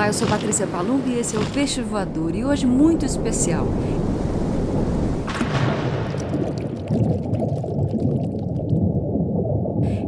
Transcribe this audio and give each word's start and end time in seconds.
Olá, 0.00 0.08
eu 0.08 0.14
sou 0.14 0.26
Patrícia 0.26 0.66
Palumbi 0.66 1.10
e 1.10 1.18
esse 1.18 1.36
é 1.36 1.38
o 1.38 1.44
Peixe 1.50 1.82
Voador 1.82 2.34
e 2.34 2.42
hoje 2.42 2.64
muito 2.64 3.04
especial. 3.04 3.66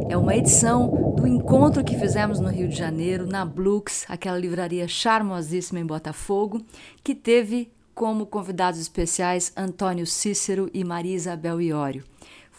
É 0.09 0.17
uma 0.17 0.35
edição 0.35 1.13
do 1.15 1.27
encontro 1.27 1.83
que 1.83 1.95
fizemos 1.95 2.39
no 2.39 2.49
Rio 2.49 2.67
de 2.67 2.75
Janeiro, 2.75 3.27
na 3.27 3.45
Blux, 3.45 4.03
aquela 4.09 4.35
livraria 4.35 4.87
charmosíssima 4.87 5.79
em 5.79 5.85
Botafogo, 5.85 6.65
que 7.03 7.13
teve 7.13 7.71
como 7.93 8.25
convidados 8.25 8.79
especiais 8.79 9.53
Antônio 9.55 10.07
Cícero 10.07 10.71
e 10.73 10.83
Maria 10.83 11.13
Isabel 11.13 11.61
Iório. 11.61 12.03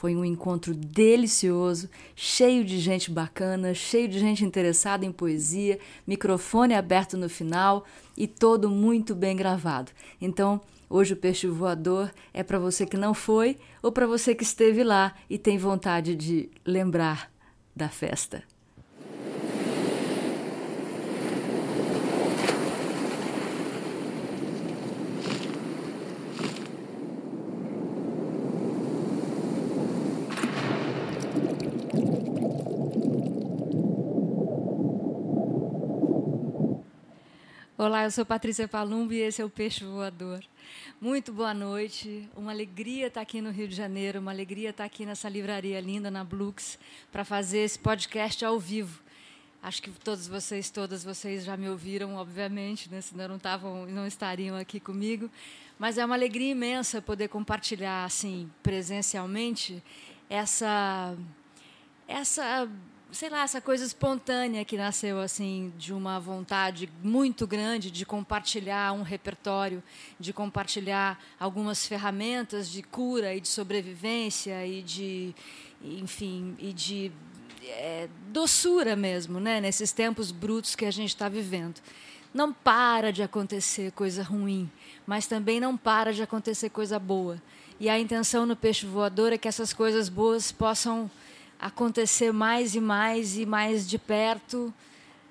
Foi 0.05 0.14
um 0.14 0.23
encontro 0.23 0.75
delicioso, 0.75 1.89
cheio 2.14 2.62
de 2.62 2.79
gente 2.79 3.11
bacana, 3.11 3.72
cheio 3.72 4.07
de 4.07 4.18
gente 4.18 4.45
interessada 4.45 5.07
em 5.07 5.11
poesia, 5.11 5.79
microfone 6.07 6.75
aberto 6.75 7.17
no 7.17 7.26
final 7.26 7.86
e 8.14 8.26
todo 8.26 8.68
muito 8.68 9.14
bem 9.14 9.35
gravado. 9.35 9.93
Então, 10.21 10.61
hoje 10.90 11.14
o 11.14 11.17
Peixe 11.17 11.46
Voador 11.46 12.12
é 12.35 12.43
para 12.43 12.59
você 12.59 12.85
que 12.85 12.98
não 12.98 13.14
foi 13.14 13.57
ou 13.82 13.90
para 13.90 14.07
você 14.07 14.35
que 14.35 14.45
esteve 14.45 14.85
lá 14.85 15.14
e 15.31 15.39
tem 15.39 15.57
vontade 15.57 16.14
de 16.14 16.50
lembrar 16.67 17.32
da 17.75 17.89
festa. 17.89 18.45
Olá, 37.85 38.05
eu 38.05 38.11
sou 38.11 38.25
Patrícia 38.25 38.67
Palumbi 38.67 39.17
e 39.17 39.21
esse 39.21 39.43
é 39.43 39.45
o 39.45 39.51
Peixe 39.51 39.85
Voador. 39.85 40.43
Muito 40.99 41.31
boa 41.31 41.53
noite, 41.53 42.27
uma 42.35 42.51
alegria 42.51 43.09
estar 43.09 43.21
aqui 43.21 43.43
no 43.43 43.51
Rio 43.51 43.69
de 43.69 43.75
Janeiro, 43.75 44.21
uma 44.21 44.31
alegria 44.31 44.71
estar 44.71 44.85
aqui 44.85 45.05
nessa 45.05 45.29
livraria 45.29 45.79
linda, 45.83 46.11
na 46.11 46.25
Blux, 46.25 46.79
para 47.13 47.27
fazer 47.27 47.59
esse 47.59 47.79
podcast 47.79 48.43
ao 48.43 48.59
vivo. 48.59 49.03
Acho 49.63 49.83
que 49.83 49.91
todos 49.91 50.27
vocês, 50.27 50.71
todas 50.71 51.05
vocês 51.05 51.45
já 51.45 51.59
me 51.59 51.69
ouviram, 51.69 52.15
obviamente, 52.15 52.91
né? 52.91 53.03
senão 53.03 53.29
não, 53.29 53.39
tavam, 53.39 53.85
não 53.85 54.07
estariam 54.07 54.57
aqui 54.57 54.81
comigo. 54.81 55.31
Mas 55.79 55.98
é 55.98 56.07
uma 56.07 56.15
alegria 56.15 56.53
imensa 56.53 57.03
poder 57.03 57.29
compartilhar, 57.29 58.07
assim, 58.07 58.51
presencialmente, 58.63 59.83
essa, 60.31 61.15
essa 62.09 62.67
sei 63.15 63.31
lá, 63.31 63.45
essa 63.45 63.61
coisa 63.61 63.84
espontânea 63.84 64.65
que 64.65 64.77
nasceu 64.77 65.20
assim 65.20 65.73
de 65.79 65.95
uma 65.95 66.19
vontade 66.19 66.91
muito 67.01 67.47
grande 67.47 67.89
de 67.89 68.05
compartilhar 68.05 68.93
um 68.93 69.03
repertório, 69.03 69.81
de 70.19 70.33
compartilhar 70.33 71.23
algumas 71.39 71.87
ferramentas 71.87 72.69
de 72.69 72.83
cura 72.83 73.33
e 73.33 73.41
de 73.41 73.47
sobrevivência 73.47 74.67
e 74.67 74.83
de, 74.83 75.33
enfim, 75.81 76.57
e 76.59 76.73
de 76.73 77.12
é, 77.62 78.09
doçura 78.33 78.97
mesmo, 78.97 79.39
né? 79.39 79.61
Nesses 79.61 79.92
tempos 79.92 80.33
brutos 80.33 80.75
que 80.75 80.85
a 80.85 80.91
gente 80.91 81.11
está 81.11 81.29
vivendo. 81.29 81.81
Não 82.35 82.53
para 82.53 83.12
de 83.12 83.23
acontecer 83.23 83.92
coisa 83.92 84.25
ruim, 84.25 84.69
mas 85.07 85.29
também 85.29 85.61
não 85.61 85.77
para 85.77 86.12
de 86.12 86.20
acontecer 86.20 86.69
coisa 86.69 86.98
boa. 86.98 87.41
E 87.79 87.89
a 87.89 87.97
intenção 87.97 88.45
no 88.45 88.57
peixe 88.57 88.87
voador 88.87 89.33
é 89.33 89.39
que 89.39 89.47
essas 89.47 89.73
coisas 89.73 90.09
boas 90.09 90.51
possam 90.51 91.09
acontecer 91.65 92.31
mais 92.31 92.75
e 92.75 92.81
mais 92.81 93.39
e 93.39 93.47
mais 93.47 93.89
de 93.89 93.97
perto, 93.97 94.73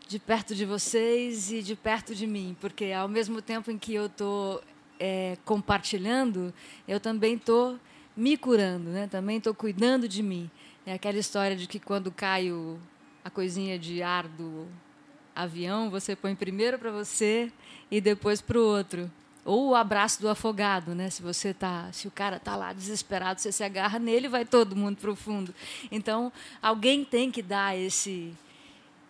de 0.08 0.17
perto 0.17 0.56
de 0.56 0.66
vocês 0.66 1.52
e 1.52 1.62
de 1.62 1.76
perto 1.76 2.16
de 2.16 2.26
mim, 2.26 2.58
porque 2.59 2.92
ao 2.92 3.08
mesmo 3.08 3.39
tempo 3.39 3.70
em 3.70 3.78
que 3.78 3.94
eu 3.94 4.08
estou 4.08 4.60
é, 4.99 5.38
compartilhando, 5.45 6.52
eu 6.88 6.99
também 6.99 7.36
estou 7.36 7.80
me 8.17 8.36
curando, 8.36 8.89
né? 8.89 9.05
Também 9.05 9.38
estou 9.38 9.54
cuidando 9.54 10.08
de 10.08 10.23
mim. 10.23 10.49
É 10.88 10.94
aquela 10.94 11.20
história 11.20 11.55
de 11.55 11.67
que 11.67 11.80
quando 11.80 12.11
cai 12.11 12.52
o, 12.52 12.80
a 13.23 13.30
coisinha 13.30 13.77
de 13.77 14.02
ar 14.02 14.27
do 14.27 14.67
avião, 15.36 15.92
você 15.92 16.15
põe 16.15 16.33
primeiro 16.33 16.80
para 16.80 16.89
você 16.89 17.52
e 17.92 18.02
depois 18.02 18.42
para 18.42 18.58
o 18.58 18.64
outro. 18.64 19.10
Ou 19.45 19.70
o 19.70 19.76
abraço 19.76 20.21
do 20.21 20.30
afogado, 20.30 20.95
né? 20.95 21.09
Se 21.09 21.21
você 21.21 21.54
tá, 21.54 21.89
se 21.92 22.08
o 22.08 22.11
cara 22.11 22.39
tá 22.39 22.55
lá 22.55 22.71
desesperado, 22.71 23.42
você 23.42 23.52
se 23.52 23.64
agarra 23.64 23.99
nele, 23.99 24.27
vai 24.30 24.45
todo 24.45 24.76
mundo 24.76 24.98
para 24.98 25.11
o 25.11 25.15
fundo. 25.15 25.54
Então, 25.92 26.31
alguém 26.61 27.04
tem 27.04 27.30
que 27.30 27.42
dar 27.42 27.77
esse 27.77 28.33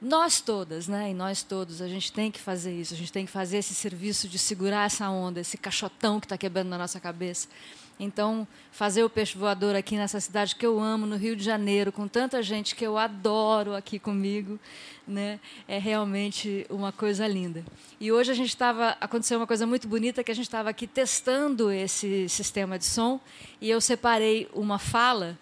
nós 0.03 0.41
todas, 0.41 0.87
né? 0.89 1.11
E 1.11 1.13
nós 1.13 1.43
todos, 1.43 1.81
a 1.81 1.87
gente 1.87 2.11
tem 2.11 2.29
que 2.29 2.39
fazer 2.39 2.77
isso. 2.77 2.93
A 2.93 2.97
gente 2.97 3.11
tem 3.11 3.25
que 3.25 3.31
fazer 3.31 3.57
esse 3.57 3.73
serviço 3.73 4.27
de 4.27 4.37
segurar 4.37 4.85
essa 4.85 5.09
onda, 5.09 5.39
esse 5.39 5.57
caixotão 5.57 6.19
que 6.19 6.25
está 6.25 6.37
quebrando 6.37 6.67
na 6.67 6.77
nossa 6.77 6.99
cabeça. 6.99 7.47
Então, 7.99 8.47
fazer 8.71 9.03
o 9.03 9.09
peixe 9.09 9.37
voador 9.37 9.75
aqui 9.75 9.95
nessa 9.95 10.19
cidade 10.19 10.55
que 10.55 10.65
eu 10.65 10.79
amo, 10.79 11.05
no 11.05 11.15
Rio 11.15 11.35
de 11.35 11.43
Janeiro, 11.43 11.91
com 11.91 12.07
tanta 12.07 12.41
gente 12.41 12.75
que 12.75 12.85
eu 12.85 12.97
adoro 12.97 13.75
aqui 13.75 13.99
comigo, 13.99 14.59
né, 15.07 15.39
é 15.67 15.77
realmente 15.77 16.65
uma 16.69 16.91
coisa 16.91 17.27
linda. 17.27 17.63
E 17.99 18.11
hoje 18.11 18.31
a 18.31 18.33
gente 18.33 18.49
estava 18.49 18.97
aconteceu 18.99 19.37
uma 19.37 19.47
coisa 19.47 19.67
muito 19.67 19.87
bonita 19.87 20.23
que 20.23 20.31
a 20.31 20.35
gente 20.35 20.45
estava 20.45 20.69
aqui 20.69 20.87
testando 20.87 21.71
esse 21.71 22.27
sistema 22.29 22.79
de 22.79 22.85
som 22.85 23.19
e 23.61 23.69
eu 23.69 23.79
separei 23.79 24.49
uma 24.53 24.79
fala. 24.79 25.37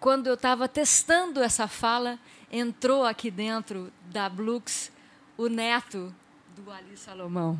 Quando 0.00 0.26
eu 0.26 0.34
estava 0.34 0.68
testando 0.68 1.42
essa 1.42 1.66
fala, 1.66 2.18
entrou 2.50 3.04
aqui 3.04 3.30
dentro 3.30 3.92
da 4.06 4.28
Blux 4.28 4.90
o 5.36 5.48
neto 5.48 6.14
do 6.56 6.70
Ali 6.70 6.96
Salomão. 6.96 7.58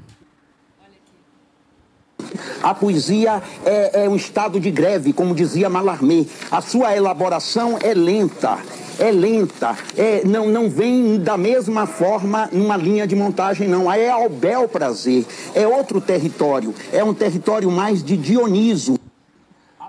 A 2.62 2.74
poesia 2.74 3.42
é, 3.64 4.04
é, 4.04 4.08
um 4.08 4.16
estado 4.16 4.58
de 4.58 4.70
greve, 4.70 5.12
como 5.12 5.34
dizia 5.34 5.68
Mallarmé. 5.68 6.26
A 6.50 6.60
sua 6.60 6.96
elaboração 6.96 7.78
é 7.82 7.94
lenta, 7.94 8.58
é 8.98 9.10
lenta, 9.10 9.76
é, 9.96 10.22
não, 10.24 10.48
não 10.48 10.68
vem 10.68 11.18
da 11.18 11.36
mesma 11.36 11.86
forma 11.86 12.48
numa 12.52 12.76
linha 12.76 13.06
de 13.06 13.16
montagem, 13.16 13.68
não. 13.68 13.90
É 13.92 14.10
ao 14.10 14.28
bel 14.28 14.68
prazer, 14.68 15.24
é 15.54 15.66
outro 15.66 16.00
território, 16.00 16.74
é 16.92 17.02
um 17.02 17.14
território 17.14 17.70
mais 17.70 18.02
de 18.02 18.16
Dioniso. 18.16 18.98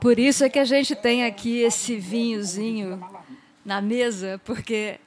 Por 0.02 0.20
isso 0.20 0.44
é 0.44 0.50
que 0.50 0.60
a 0.60 0.66
gente 0.66 0.96
tem 0.96 1.26
aqui 1.26 1.62
esse 1.62 1.96
vinhozinho 1.96 3.00
na 3.66 3.82
mesa, 3.82 4.40
porque 4.46 5.00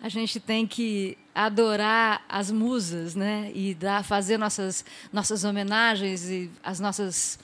a 0.00 0.08
gente 0.08 0.38
tem 0.38 0.66
que 0.66 1.18
adorar 1.34 2.24
as 2.28 2.50
musas, 2.50 3.14
né? 3.14 3.50
E 3.54 3.74
dar, 3.74 4.04
fazer 4.04 4.38
nossas 4.38 4.84
nossas 5.12 5.44
homenagens 5.44 6.28
e 6.28 6.50
as 6.62 6.78
nossas 6.78 7.38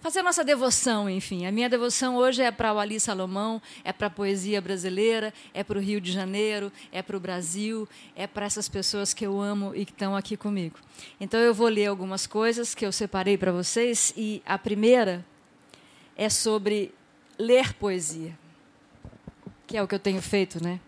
fazer 0.00 0.22
nossa 0.22 0.44
devoção, 0.44 1.10
enfim. 1.10 1.44
A 1.44 1.52
minha 1.52 1.68
devoção 1.68 2.16
hoje 2.16 2.42
é 2.42 2.50
para 2.50 2.72
o 2.72 2.78
Ali 2.78 3.00
Salomão, 3.00 3.60
é 3.82 3.92
para 3.92 4.06
a 4.06 4.10
poesia 4.10 4.60
brasileira, 4.60 5.34
é 5.52 5.64
para 5.64 5.78
o 5.78 5.82
Rio 5.82 6.00
de 6.00 6.12
Janeiro, 6.12 6.72
é 6.92 7.02
para 7.02 7.16
o 7.16 7.20
Brasil, 7.20 7.88
é 8.14 8.26
para 8.26 8.46
essas 8.46 8.68
pessoas 8.68 9.12
que 9.12 9.26
eu 9.26 9.40
amo 9.40 9.74
e 9.74 9.84
que 9.84 9.92
estão 9.92 10.14
aqui 10.14 10.36
comigo. 10.36 10.78
Então 11.20 11.40
eu 11.40 11.52
vou 11.52 11.68
ler 11.68 11.86
algumas 11.86 12.26
coisas 12.26 12.74
que 12.74 12.86
eu 12.86 12.92
separei 12.92 13.36
para 13.36 13.52
vocês 13.52 14.12
e 14.16 14.40
a 14.46 14.56
primeira 14.56 15.24
é 16.16 16.28
sobre 16.28 16.94
ler 17.38 17.74
poesia, 17.74 18.36
que 19.66 19.76
é 19.76 19.82
o 19.82 19.88
que 19.88 19.94
eu 19.94 20.00
tenho 20.00 20.22
feito, 20.22 20.62
né? 20.62 20.80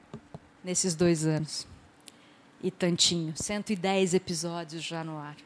Nesses 0.62 0.94
dois 0.94 1.25
anos. 1.26 1.66
E 2.62 2.71
tantinho, 2.71 3.32
110 3.37 4.15
episódios 4.15 4.82
já 4.82 5.03
no 5.03 5.19
ar. 5.19 5.37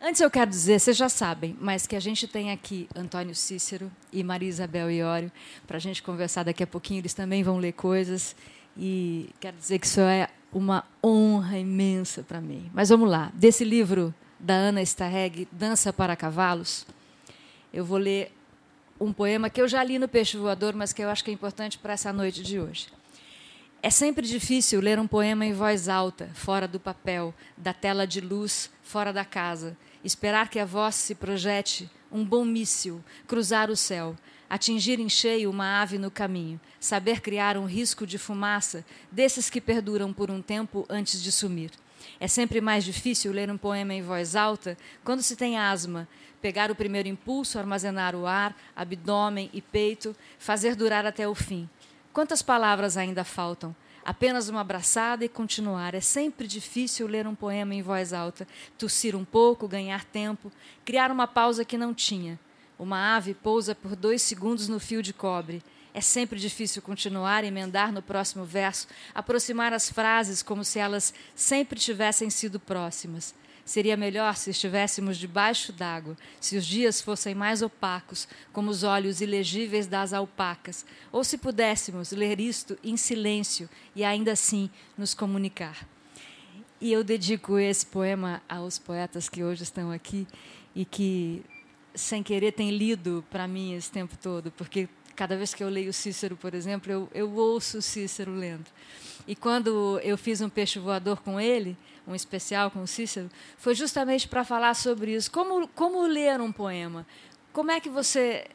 Antes 0.00 0.20
eu 0.20 0.30
quero 0.30 0.48
dizer, 0.48 0.78
vocês 0.78 0.96
já 0.96 1.08
sabem, 1.08 1.56
mas 1.60 1.86
que 1.86 1.96
a 1.96 2.00
gente 2.00 2.28
tem 2.28 2.52
aqui 2.52 2.88
Antônio 2.94 3.34
Cícero 3.34 3.90
e 4.12 4.22
Maria 4.22 4.48
Isabel 4.48 4.88
Iório 4.90 5.30
para 5.66 5.76
a 5.76 5.80
gente 5.80 6.02
conversar 6.02 6.44
daqui 6.44 6.62
a 6.62 6.66
pouquinho. 6.66 7.00
Eles 7.00 7.14
também 7.14 7.42
vão 7.42 7.58
ler 7.58 7.72
coisas 7.72 8.36
e 8.76 9.28
quero 9.40 9.56
dizer 9.56 9.80
que 9.80 9.86
isso 9.86 10.00
é 10.00 10.28
uma 10.52 10.84
honra 11.04 11.58
imensa 11.58 12.22
para 12.22 12.40
mim. 12.40 12.70
Mas 12.72 12.88
vamos 12.90 13.10
lá, 13.10 13.32
desse 13.34 13.64
livro 13.64 14.14
da 14.38 14.54
Ana 14.54 14.82
Starreg, 14.82 15.48
Dança 15.50 15.92
para 15.92 16.14
Cavalos, 16.14 16.86
eu 17.72 17.84
vou 17.84 17.98
ler 17.98 18.32
um 19.00 19.12
poema 19.12 19.50
que 19.50 19.60
eu 19.60 19.66
já 19.66 19.82
li 19.82 19.98
no 19.98 20.08
Peixe 20.08 20.36
Voador, 20.36 20.74
mas 20.74 20.92
que 20.92 21.02
eu 21.02 21.10
acho 21.10 21.24
que 21.24 21.30
é 21.30 21.34
importante 21.34 21.76
para 21.76 21.92
essa 21.92 22.12
noite 22.12 22.42
de 22.42 22.60
hoje. 22.60 22.86
É 23.80 23.90
sempre 23.90 24.26
difícil 24.26 24.80
ler 24.80 24.98
um 24.98 25.06
poema 25.06 25.46
em 25.46 25.52
voz 25.52 25.88
alta, 25.88 26.28
fora 26.34 26.66
do 26.66 26.80
papel, 26.80 27.32
da 27.56 27.72
tela 27.72 28.08
de 28.08 28.20
luz, 28.20 28.68
fora 28.82 29.12
da 29.12 29.24
casa. 29.24 29.76
Esperar 30.02 30.48
que 30.48 30.58
a 30.58 30.64
voz 30.64 30.96
se 30.96 31.14
projete, 31.14 31.88
um 32.10 32.24
bom 32.24 32.44
míssil, 32.44 33.00
cruzar 33.28 33.70
o 33.70 33.76
céu, 33.76 34.16
atingir 34.50 34.98
em 34.98 35.08
cheio 35.08 35.48
uma 35.48 35.80
ave 35.80 35.96
no 35.96 36.10
caminho, 36.10 36.60
saber 36.80 37.20
criar 37.20 37.56
um 37.56 37.66
risco 37.66 38.04
de 38.04 38.18
fumaça, 38.18 38.84
desses 39.12 39.48
que 39.48 39.60
perduram 39.60 40.12
por 40.12 40.28
um 40.28 40.42
tempo 40.42 40.84
antes 40.90 41.22
de 41.22 41.30
sumir. 41.30 41.70
É 42.18 42.26
sempre 42.26 42.60
mais 42.60 42.82
difícil 42.82 43.32
ler 43.32 43.48
um 43.48 43.56
poema 43.56 43.94
em 43.94 44.02
voz 44.02 44.34
alta 44.34 44.76
quando 45.04 45.22
se 45.22 45.36
tem 45.36 45.56
asma, 45.56 46.08
pegar 46.42 46.68
o 46.68 46.74
primeiro 46.74 47.08
impulso, 47.08 47.60
armazenar 47.60 48.16
o 48.16 48.26
ar, 48.26 48.56
abdômen 48.74 49.48
e 49.52 49.62
peito, 49.62 50.16
fazer 50.36 50.74
durar 50.74 51.06
até 51.06 51.28
o 51.28 51.34
fim. 51.34 51.68
Quantas 52.18 52.42
palavras 52.42 52.96
ainda 52.96 53.22
faltam? 53.22 53.76
Apenas 54.04 54.48
uma 54.48 54.62
abraçada 54.62 55.24
e 55.24 55.28
continuar. 55.28 55.94
É 55.94 56.00
sempre 56.00 56.48
difícil 56.48 57.06
ler 57.06 57.28
um 57.28 57.34
poema 57.36 57.76
em 57.76 57.80
voz 57.80 58.12
alta, 58.12 58.44
tossir 58.76 59.14
um 59.14 59.24
pouco, 59.24 59.68
ganhar 59.68 60.04
tempo, 60.04 60.50
criar 60.84 61.12
uma 61.12 61.28
pausa 61.28 61.64
que 61.64 61.78
não 61.78 61.94
tinha. 61.94 62.36
Uma 62.76 63.14
ave 63.14 63.34
pousa 63.34 63.72
por 63.72 63.94
dois 63.94 64.20
segundos 64.20 64.66
no 64.66 64.80
fio 64.80 65.00
de 65.00 65.12
cobre. 65.12 65.62
É 65.94 66.00
sempre 66.00 66.40
difícil 66.40 66.82
continuar, 66.82 67.44
emendar 67.44 67.92
no 67.92 68.02
próximo 68.02 68.44
verso, 68.44 68.88
aproximar 69.14 69.72
as 69.72 69.88
frases 69.88 70.42
como 70.42 70.64
se 70.64 70.80
elas 70.80 71.14
sempre 71.36 71.78
tivessem 71.78 72.30
sido 72.30 72.58
próximas. 72.58 73.32
Seria 73.68 73.98
melhor 73.98 74.34
se 74.34 74.48
estivéssemos 74.48 75.18
debaixo 75.18 75.74
d'água, 75.74 76.16
se 76.40 76.56
os 76.56 76.64
dias 76.64 77.02
fossem 77.02 77.34
mais 77.34 77.60
opacos, 77.60 78.26
como 78.50 78.70
os 78.70 78.82
olhos 78.82 79.20
ilegíveis 79.20 79.86
das 79.86 80.14
alpacas, 80.14 80.86
ou 81.12 81.22
se 81.22 81.36
pudéssemos 81.36 82.10
ler 82.10 82.40
isto 82.40 82.78
em 82.82 82.96
silêncio 82.96 83.68
e 83.94 84.02
ainda 84.02 84.32
assim 84.32 84.70
nos 84.96 85.12
comunicar. 85.12 85.86
E 86.80 86.90
eu 86.90 87.04
dedico 87.04 87.58
esse 87.58 87.84
poema 87.84 88.40
aos 88.48 88.78
poetas 88.78 89.28
que 89.28 89.44
hoje 89.44 89.64
estão 89.64 89.92
aqui 89.92 90.26
e 90.74 90.86
que, 90.86 91.42
sem 91.94 92.22
querer, 92.22 92.52
têm 92.52 92.70
lido 92.70 93.22
para 93.28 93.46
mim 93.46 93.74
esse 93.74 93.92
tempo 93.92 94.16
todo, 94.16 94.50
porque 94.52 94.88
cada 95.14 95.36
vez 95.36 95.52
que 95.52 95.62
eu 95.62 95.68
leio 95.68 95.92
Cícero, 95.92 96.38
por 96.38 96.54
exemplo, 96.54 96.90
eu, 96.90 97.08
eu 97.12 97.34
ouço 97.34 97.82
Cícero 97.82 98.32
lendo. 98.32 98.64
E 99.26 99.36
quando 99.36 100.00
eu 100.02 100.16
fiz 100.16 100.40
um 100.40 100.48
peixe 100.48 100.78
voador 100.78 101.20
com 101.20 101.38
ele, 101.38 101.76
um 102.08 102.14
especial 102.14 102.70
com 102.70 102.82
o 102.82 102.86
Cícero, 102.86 103.30
foi 103.58 103.74
justamente 103.74 104.26
para 104.26 104.42
falar 104.42 104.74
sobre 104.74 105.14
isso. 105.14 105.30
Como, 105.30 105.68
como 105.68 106.02
ler 106.06 106.40
um 106.40 106.50
poema? 106.50 107.06
Como 107.52 107.70
é 107.70 107.78
que 107.80 107.88
você. 107.88 108.46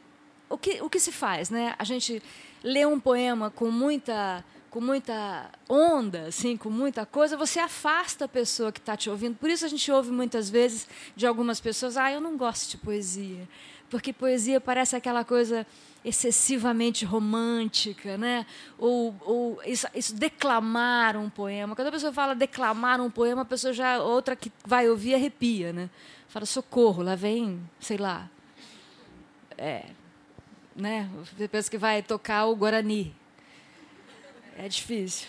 O 0.50 0.58
que, 0.58 0.82
o 0.82 0.90
que 0.90 0.98
se 0.98 1.12
faz? 1.12 1.50
Né? 1.50 1.74
A 1.78 1.84
gente 1.84 2.22
lê 2.62 2.84
um 2.84 2.98
poema 2.98 3.50
com 3.50 3.70
muita 3.70 4.44
com 4.74 4.80
muita 4.80 5.52
onda, 5.68 6.26
assim, 6.26 6.56
com 6.56 6.68
muita 6.68 7.06
coisa, 7.06 7.36
você 7.36 7.60
afasta 7.60 8.24
a 8.24 8.28
pessoa 8.28 8.72
que 8.72 8.80
está 8.80 8.96
te 8.96 9.08
ouvindo. 9.08 9.36
Por 9.36 9.48
isso 9.48 9.64
a 9.64 9.68
gente 9.68 9.88
ouve 9.92 10.10
muitas 10.10 10.50
vezes 10.50 10.88
de 11.14 11.24
algumas 11.28 11.60
pessoas, 11.60 11.96
ah, 11.96 12.10
eu 12.10 12.20
não 12.20 12.36
gosto 12.36 12.72
de 12.72 12.78
poesia, 12.78 13.48
porque 13.94 14.12
poesia 14.12 14.60
parece 14.60 14.96
aquela 14.96 15.22
coisa 15.22 15.64
excessivamente 16.04 17.04
romântica, 17.04 18.18
né? 18.18 18.44
Ou, 18.76 19.14
ou 19.20 19.60
isso, 19.64 19.86
isso, 19.94 20.16
declamar 20.16 21.16
um 21.16 21.30
poema. 21.30 21.76
Quando 21.76 21.86
a 21.86 21.92
pessoa 21.92 22.12
fala 22.12 22.34
declamar 22.34 23.00
um 23.00 23.08
poema, 23.08 23.42
a 23.42 23.44
pessoa 23.44 23.72
já 23.72 24.02
outra 24.02 24.34
que 24.34 24.50
vai 24.66 24.90
ouvir 24.90 25.14
arrepia, 25.14 25.72
né? 25.72 25.88
Fala 26.26 26.44
socorro, 26.44 27.04
lá 27.04 27.14
vem, 27.14 27.60
sei 27.78 27.96
lá, 27.96 28.28
é, 29.56 29.84
né? 30.74 31.08
Você 31.38 31.46
pensa 31.46 31.70
que 31.70 31.78
vai 31.78 32.02
tocar 32.02 32.46
o 32.46 32.56
Guarani. 32.56 33.14
É 34.58 34.66
difícil. 34.66 35.28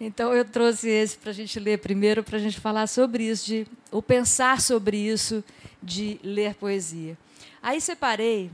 Então 0.00 0.32
eu 0.32 0.46
trouxe 0.46 0.88
esse 0.88 1.18
para 1.18 1.28
a 1.28 1.34
gente 1.34 1.60
ler 1.60 1.78
primeiro, 1.78 2.24
para 2.24 2.38
a 2.38 2.40
gente 2.40 2.58
falar 2.58 2.86
sobre 2.86 3.24
isso, 3.24 3.44
de, 3.44 3.66
ou 3.90 4.00
pensar 4.00 4.62
sobre 4.62 4.96
isso 4.96 5.44
de 5.82 6.18
ler 6.22 6.54
poesia. 6.54 7.18
Aí 7.62 7.80
separei 7.80 8.50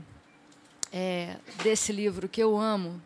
é, 0.91 1.37
desse 1.63 1.91
livro 1.91 2.27
que 2.27 2.41
eu 2.41 2.57
amo, 2.57 3.01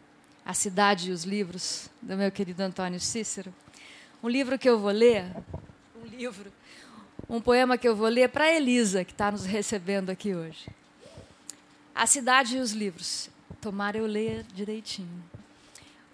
A 0.46 0.54
Cidade 0.54 1.10
e 1.10 1.12
os 1.12 1.24
Livros, 1.24 1.90
do 2.02 2.16
meu 2.16 2.32
querido 2.32 2.64
Antônio 2.64 3.00
Cícero. 3.00 3.54
Um 4.24 4.30
livro 4.30 4.58
que 4.58 4.70
eu 4.70 4.80
vou 4.80 4.92
ler, 4.92 5.26
um 6.02 6.08
livro, 6.08 6.52
um 7.30 7.42
poema 7.42 7.78
que 7.78 7.88
eu 7.88 7.96
vou 7.96 8.08
ler 8.08 8.30
para 8.30 8.54
Elisa, 8.54 9.04
que 9.04 9.12
está 9.12 9.30
nos 9.32 9.46
recebendo 9.46 10.10
aqui 10.10 10.34
hoje. 10.34 10.68
A 11.94 12.06
Cidade 12.06 12.58
e 12.58 12.60
os 12.60 12.72
Livros. 12.72 13.30
Tomara 13.60 13.98
eu 13.98 14.06
ler 14.06 14.46
direitinho. 14.56 15.24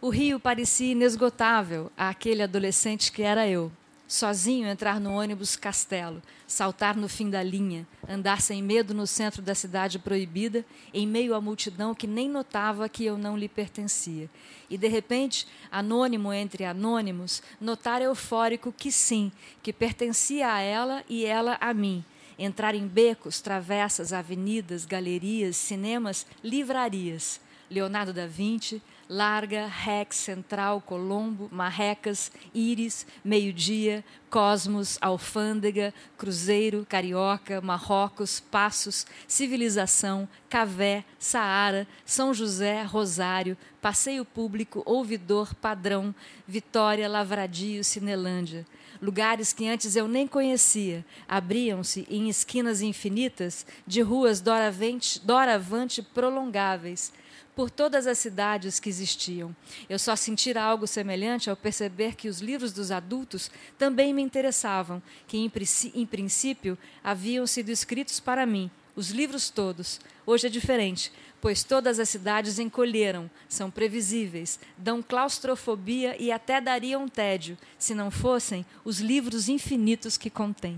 O 0.01 0.09
rio 0.09 0.39
parecia 0.39 0.93
inesgotável 0.93 1.91
àquele 1.95 2.41
adolescente 2.41 3.11
que 3.11 3.21
era 3.21 3.47
eu 3.47 3.71
sozinho 4.07 4.67
entrar 4.67 4.99
no 4.99 5.11
ônibus 5.11 5.55
Castelo, 5.55 6.21
saltar 6.47 6.95
no 6.95 7.09
fim 7.09 7.29
da 7.29 7.41
linha, 7.41 7.87
andar 8.07 8.41
sem 8.41 8.61
medo 8.61 8.93
no 8.93 9.07
centro 9.07 9.41
da 9.41 9.55
cidade 9.55 9.97
proibida, 9.97 10.65
em 10.93 11.07
meio 11.07 11.33
à 11.33 11.41
multidão 11.41 11.95
que 11.95 12.07
nem 12.07 12.29
notava 12.29 12.87
que 12.87 13.05
eu 13.05 13.17
não 13.17 13.37
lhe 13.37 13.49
pertencia. 13.49 14.29
E, 14.69 14.77
de 14.77 14.87
repente, 14.87 15.47
anônimo 15.71 16.31
entre 16.31 16.65
anônimos, 16.65 17.41
notar 17.59 18.01
eufórico 18.01 18.71
que 18.71 18.91
sim, 18.91 19.31
que 19.63 19.73
pertencia 19.73 20.53
a 20.53 20.59
ela 20.59 21.03
e 21.09 21.25
ela 21.25 21.57
a 21.59 21.73
mim. 21.73 22.03
Entrar 22.37 22.75
em 22.75 22.85
becos, 22.85 23.39
travessas, 23.39 24.11
avenidas, 24.11 24.85
galerias, 24.85 25.55
cinemas, 25.55 26.25
livrarias. 26.43 27.39
Leonardo 27.69 28.13
da 28.13 28.27
Vinci, 28.27 28.81
Larga, 29.07 29.67
Rex, 29.67 30.17
Central, 30.17 30.81
Colombo, 30.81 31.47
Marrecas, 31.51 32.31
Íris, 32.53 33.05
Meio-Dia, 33.23 34.03
Cosmos, 34.29 34.97
Alfândega, 34.99 35.93
Cruzeiro, 36.17 36.85
Carioca, 36.89 37.61
Marrocos, 37.61 38.39
Passos, 38.39 39.05
Civilização, 39.27 40.27
Cavé, 40.49 41.05
Saara, 41.19 41.87
São 42.05 42.33
José, 42.33 42.83
Rosário, 42.83 43.55
Passeio 43.81 44.25
Público, 44.25 44.81
Ouvidor, 44.85 45.53
Padrão, 45.53 46.13
Vitória, 46.47 47.07
Lavradio, 47.07 47.83
Cinelândia. 47.83 48.65
Lugares 49.01 49.53
que 49.53 49.67
antes 49.67 49.95
eu 49.95 50.07
nem 50.07 50.25
conhecia, 50.25 51.05
abriam-se 51.27 52.07
em 52.09 52.27
esquinas 52.27 52.81
infinitas 52.81 53.65
de 53.85 54.01
ruas 54.01 54.41
doravante, 54.41 56.01
prolongáveis 56.01 57.13
por 57.55 57.71
todas 57.71 58.05
as 58.05 58.17
cidades 58.17 58.79
que 58.79 58.89
existiam. 58.89 59.55
Eu 59.89 59.97
só 59.97 60.15
sentira 60.15 60.61
algo 60.61 60.85
semelhante 60.85 61.49
ao 61.49 61.55
perceber 61.55 62.15
que 62.15 62.27
os 62.27 62.41
livros 62.41 62.73
dos 62.73 62.91
adultos 62.91 63.49
também 63.77 64.13
me 64.13 64.21
interessavam, 64.21 65.01
que 65.25 65.37
em, 65.37 66.05
princípio 66.05 66.77
haviam 67.03 67.47
sido 67.47 67.69
escritos 67.69 68.19
para 68.19 68.45
mim, 68.45 68.69
os 68.95 69.09
livros 69.09 69.49
todos. 69.49 70.01
Hoje 70.25 70.47
é 70.47 70.49
diferente, 70.49 71.11
pois 71.39 71.63
todas 71.63 71.99
as 71.99 72.09
cidades 72.09 72.59
encolheram, 72.59 73.29
são 73.47 73.71
previsíveis, 73.71 74.59
dão 74.77 75.01
claustrofobia 75.01 76.21
e 76.21 76.31
até 76.31 76.59
dariam 76.59 77.07
tédio, 77.07 77.57
se 77.79 77.95
não 77.95 78.11
fossem 78.11 78.65
os 78.83 78.99
livros 78.99 79.47
infinitos 79.47 80.17
que 80.17 80.29
contêm. 80.29 80.77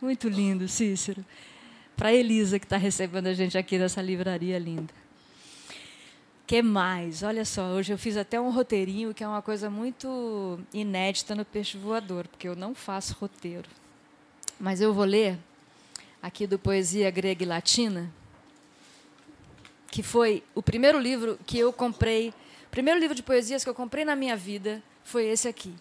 Muito 0.00 0.28
lindo, 0.28 0.68
Cícero. 0.68 1.24
Para 1.96 2.12
Elisa, 2.12 2.60
que 2.60 2.66
está 2.66 2.76
recebendo 2.76 3.26
a 3.26 3.34
gente 3.34 3.58
aqui 3.58 3.76
nessa 3.76 4.00
livraria 4.00 4.56
linda 4.58 4.94
que 6.48 6.62
mais? 6.62 7.22
Olha 7.22 7.44
só, 7.44 7.72
hoje 7.72 7.92
eu 7.92 7.98
fiz 7.98 8.16
até 8.16 8.40
um 8.40 8.48
roteirinho 8.48 9.12
que 9.12 9.22
é 9.22 9.28
uma 9.28 9.42
coisa 9.42 9.68
muito 9.68 10.58
inédita 10.72 11.34
no 11.34 11.44
Peixe 11.44 11.76
Voador, 11.76 12.26
porque 12.26 12.48
eu 12.48 12.56
não 12.56 12.74
faço 12.74 13.14
roteiro. 13.20 13.68
Mas 14.58 14.80
eu 14.80 14.94
vou 14.94 15.04
ler 15.04 15.38
aqui 16.22 16.46
do 16.46 16.58
Poesia 16.58 17.10
Grega 17.10 17.44
e 17.44 17.46
Latina, 17.46 18.10
que 19.90 20.02
foi 20.02 20.42
o 20.54 20.62
primeiro 20.62 20.98
livro 20.98 21.38
que 21.46 21.58
eu 21.58 21.70
comprei, 21.70 22.30
o 22.30 22.70
primeiro 22.70 22.98
livro 22.98 23.14
de 23.14 23.22
poesias 23.22 23.62
que 23.62 23.68
eu 23.68 23.74
comprei 23.74 24.06
na 24.06 24.16
minha 24.16 24.34
vida 24.34 24.82
foi 25.04 25.26
esse 25.26 25.48
aqui. 25.48 25.74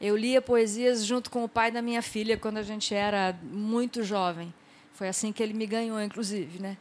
Eu 0.00 0.16
lia 0.16 0.40
poesias 0.40 1.04
junto 1.04 1.30
com 1.30 1.44
o 1.44 1.48
pai 1.48 1.70
da 1.70 1.82
minha 1.82 2.00
filha 2.00 2.38
quando 2.38 2.56
a 2.56 2.62
gente 2.62 2.94
era 2.94 3.38
muito 3.42 4.02
jovem. 4.02 4.54
Foi 4.94 5.06
assim 5.06 5.32
que 5.32 5.42
ele 5.42 5.52
me 5.52 5.66
ganhou, 5.66 6.00
inclusive, 6.00 6.62
né? 6.62 6.78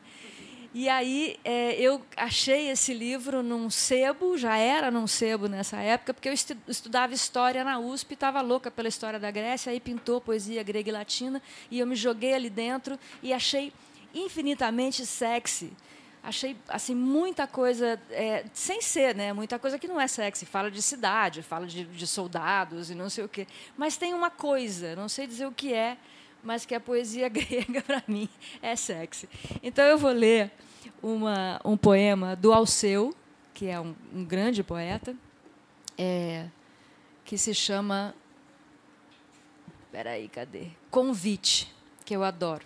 E 0.74 0.89
aí 0.89 1.39
é, 1.43 1.74
eu 1.79 2.01
achei 2.15 2.69
esse 2.69 2.93
livro 2.93 3.41
num 3.41 3.69
sebo, 3.69 4.38
já 4.38 4.57
era 4.57 4.91
num 4.91 5.07
sebo 5.07 5.47
nessa 5.47 5.77
época, 5.77 6.13
porque 6.13 6.29
eu 6.29 6.33
estudava 6.33 7.13
história 7.13 7.63
na 7.63 7.79
USP, 7.79 8.13
estava 8.13 8.41
louca 8.41 8.69
pela 8.69 8.88
história 8.88 9.19
da 9.19 9.31
Grécia, 9.31 9.71
aí 9.71 9.79
pintou 9.79 10.19
poesia 10.19 10.62
grega 10.63 10.89
e 10.89 10.91
latina, 10.91 11.41
e 11.71 11.79
eu 11.79 11.88
me 11.88 11.95
joguei 11.95 12.33
ali 12.33 12.50
dentro 12.50 13.00
e 13.24 13.33
achei 13.33 13.74
infinitamente 14.13 15.05
sexy. 15.05 15.74
Achei 16.21 16.57
assim 16.67 16.93
muita 16.93 17.47
coisa, 17.47 17.97
é, 18.12 18.43
sem 18.53 18.81
ser, 18.81 19.15
né? 19.15 19.31
Muita 19.31 19.57
coisa 19.57 19.79
que 19.79 19.88
não 19.88 20.00
é 20.00 20.07
sexy. 20.07 20.45
Fala 20.45 20.69
de 20.69 20.81
cidade, 20.81 21.41
fala 21.41 21.65
de, 21.65 21.86
de 21.86 22.05
soldados 22.05 22.89
e 22.89 22.95
não 22.95 23.09
sei 23.09 23.24
o 23.24 23.29
quê. 23.29 23.47
Mas 23.77 23.95
tem 23.95 24.13
uma 24.13 24.29
coisa, 24.29 24.93
não 24.95 25.07
sei 25.07 25.25
dizer 25.25 25.45
o 25.45 25.53
que 25.53 25.74
é, 25.74 25.97
mas 26.44 26.65
que 26.65 26.75
a 26.75 26.79
poesia 26.79 27.27
grega 27.29 27.82
para 27.82 28.03
mim 28.08 28.29
é 28.62 28.75
sexy. 28.75 29.29
Então 29.62 29.84
eu 29.86 29.98
vou 29.98 30.12
ler 30.12 30.51
uma, 31.01 31.60
um 31.63 31.77
poema 31.77 32.36
do 32.36 32.53
Alceu, 32.53 33.15
que 33.53 33.67
é 33.67 33.79
um, 33.79 33.96
um 34.13 34.24
grande 34.24 34.63
poeta, 34.63 35.15
é, 35.98 36.48
que 37.25 37.38
se 37.38 37.53
chama. 37.53 38.13
Peraí, 39.91 40.27
cadê? 40.27 40.67
Convite, 40.91 41.74
que 42.06 42.15
eu 42.15 42.24
adoro. 42.24 42.65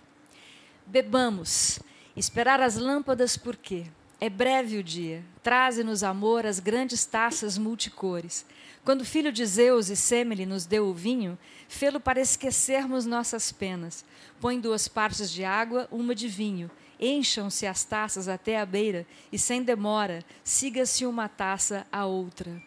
Bebamos, 0.86 1.80
esperar 2.16 2.60
as 2.60 2.76
lâmpadas, 2.76 3.38
por 3.38 3.56
quê? 3.56 3.86
É 4.22 4.30
breve 4.30 4.78
o 4.78 4.84
dia, 4.84 5.26
traze-nos 5.44 6.04
amor 6.04 6.46
as 6.46 6.60
grandes 6.60 7.04
taças 7.06 7.58
multicores. 7.58 8.46
Quando 8.86 9.02
o 9.02 9.06
filho 9.06 9.32
de 9.32 9.46
Zeus 9.46 9.90
e 9.90 9.96
Semele 9.96 10.46
nos 10.46 10.66
deu 10.66 10.86
o 10.86 10.94
vinho, 10.94 11.38
fê-lo 11.68 12.00
para 12.00 12.22
esquecermos 12.22 13.06
nossas 13.06 13.52
penas. 13.52 14.06
Põe 14.40 14.60
duas 14.60 14.88
partes 14.88 15.30
de 15.32 15.44
água, 15.44 15.88
uma 15.92 16.16
de 16.16 16.28
vinho, 16.28 16.70
Encham-se 17.02 17.66
as 17.66 17.84
taças 17.84 18.28
até 18.28 18.60
a 18.60 18.66
beira 18.66 19.08
e, 19.32 19.40
sem 19.40 19.64
demora, 19.64 20.24
siga-se 20.44 21.04
uma 21.04 21.28
taça 21.28 21.88
a 21.92 22.06
outra. 22.06 22.62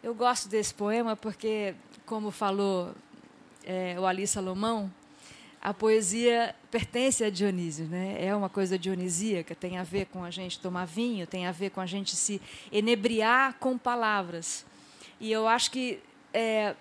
Eu 0.00 0.14
gosto 0.14 0.48
desse 0.48 0.72
poema 0.72 1.16
porque, 1.16 1.74
como 2.06 2.30
falou 2.30 2.94
é, 3.64 3.98
o 3.98 4.06
Ali 4.06 4.28
Salomão, 4.28 4.88
a 5.68 5.74
poesia 5.74 6.54
pertence 6.70 7.22
a 7.22 7.28
Dionísio, 7.28 7.84
né? 7.84 8.16
É 8.18 8.34
uma 8.34 8.48
coisa 8.48 8.78
dionisíaca, 8.78 9.54
tem 9.54 9.76
a 9.76 9.82
ver 9.82 10.06
com 10.06 10.24
a 10.24 10.30
gente 10.30 10.58
tomar 10.58 10.86
vinho, 10.86 11.26
tem 11.26 11.46
a 11.46 11.52
ver 11.52 11.68
com 11.68 11.78
a 11.78 11.84
gente 11.84 12.16
se 12.16 12.40
enebriar 12.72 13.52
com 13.60 13.76
palavras. 13.76 14.64
E 15.20 15.30
eu 15.30 15.46
acho 15.46 15.70
que 15.70 16.00
é, 16.32 16.74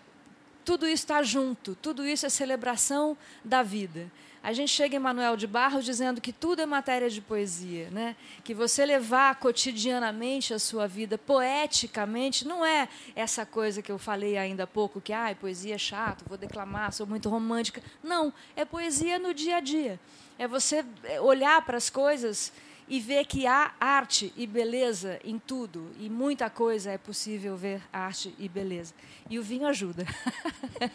tudo 0.64 0.88
isso 0.88 1.04
está 1.04 1.22
junto, 1.22 1.76
tudo 1.76 2.08
isso 2.08 2.26
é 2.26 2.30
celebração 2.30 3.18
da 3.44 3.62
vida. 3.62 4.10
A 4.48 4.54
gente 4.54 4.70
chega 4.70 4.96
em 4.96 5.00
Manuel 5.00 5.36
de 5.36 5.46
Barros 5.46 5.84
dizendo 5.84 6.22
que 6.22 6.32
tudo 6.32 6.62
é 6.62 6.66
matéria 6.66 7.10
de 7.10 7.20
poesia, 7.20 7.90
né? 7.92 8.16
que 8.46 8.54
você 8.54 8.86
levar 8.86 9.36
cotidianamente 9.42 10.54
a 10.54 10.58
sua 10.58 10.88
vida 10.88 11.18
poeticamente 11.18 12.48
não 12.48 12.66
é 12.66 12.88
essa 13.14 13.46
coisa 13.46 13.82
que 13.82 13.92
eu 13.92 13.98
falei 13.98 14.38
ainda 14.38 14.64
há 14.64 14.68
pouco, 14.68 15.02
que 15.02 15.12
ah, 15.12 15.36
poesia 15.38 15.76
é 15.76 15.78
chato, 15.78 16.24
vou 16.26 16.38
declamar, 16.38 16.94
sou 16.94 17.06
muito 17.06 17.28
romântica. 17.28 17.84
Não, 18.02 18.34
é 18.56 18.64
poesia 18.64 19.20
no 19.20 19.34
dia 19.34 19.58
a 19.58 19.60
dia. 19.60 20.00
É 20.40 20.48
você 20.48 20.86
olhar 21.22 21.62
para 21.66 21.76
as 21.76 21.90
coisas 21.90 22.54
e 22.88 23.02
ver 23.02 23.26
que 23.26 23.46
há 23.46 23.74
arte 23.78 24.32
e 24.38 24.48
beleza 24.48 25.20
em 25.26 25.38
tudo, 25.38 25.92
e 26.00 26.10
muita 26.10 26.50
coisa 26.50 26.90
é 26.90 26.98
possível 26.98 27.58
ver 27.58 27.82
arte 27.92 28.34
e 28.40 28.48
beleza. 28.48 28.94
E 29.30 29.38
o 29.38 29.44
vinho 29.44 29.68
ajuda, 29.68 30.06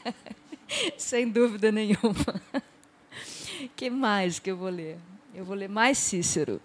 sem 0.97 1.29
dúvida 1.29 1.71
nenhuma. 1.71 2.41
Que 3.69 3.91
mais 3.91 4.39
que 4.39 4.51
eu 4.51 4.57
vou 4.57 4.69
ler? 4.69 4.99
Eu 5.35 5.45
vou 5.45 5.57
ler 5.57 5.69
mais 5.69 5.99
Cícero. 5.99 6.61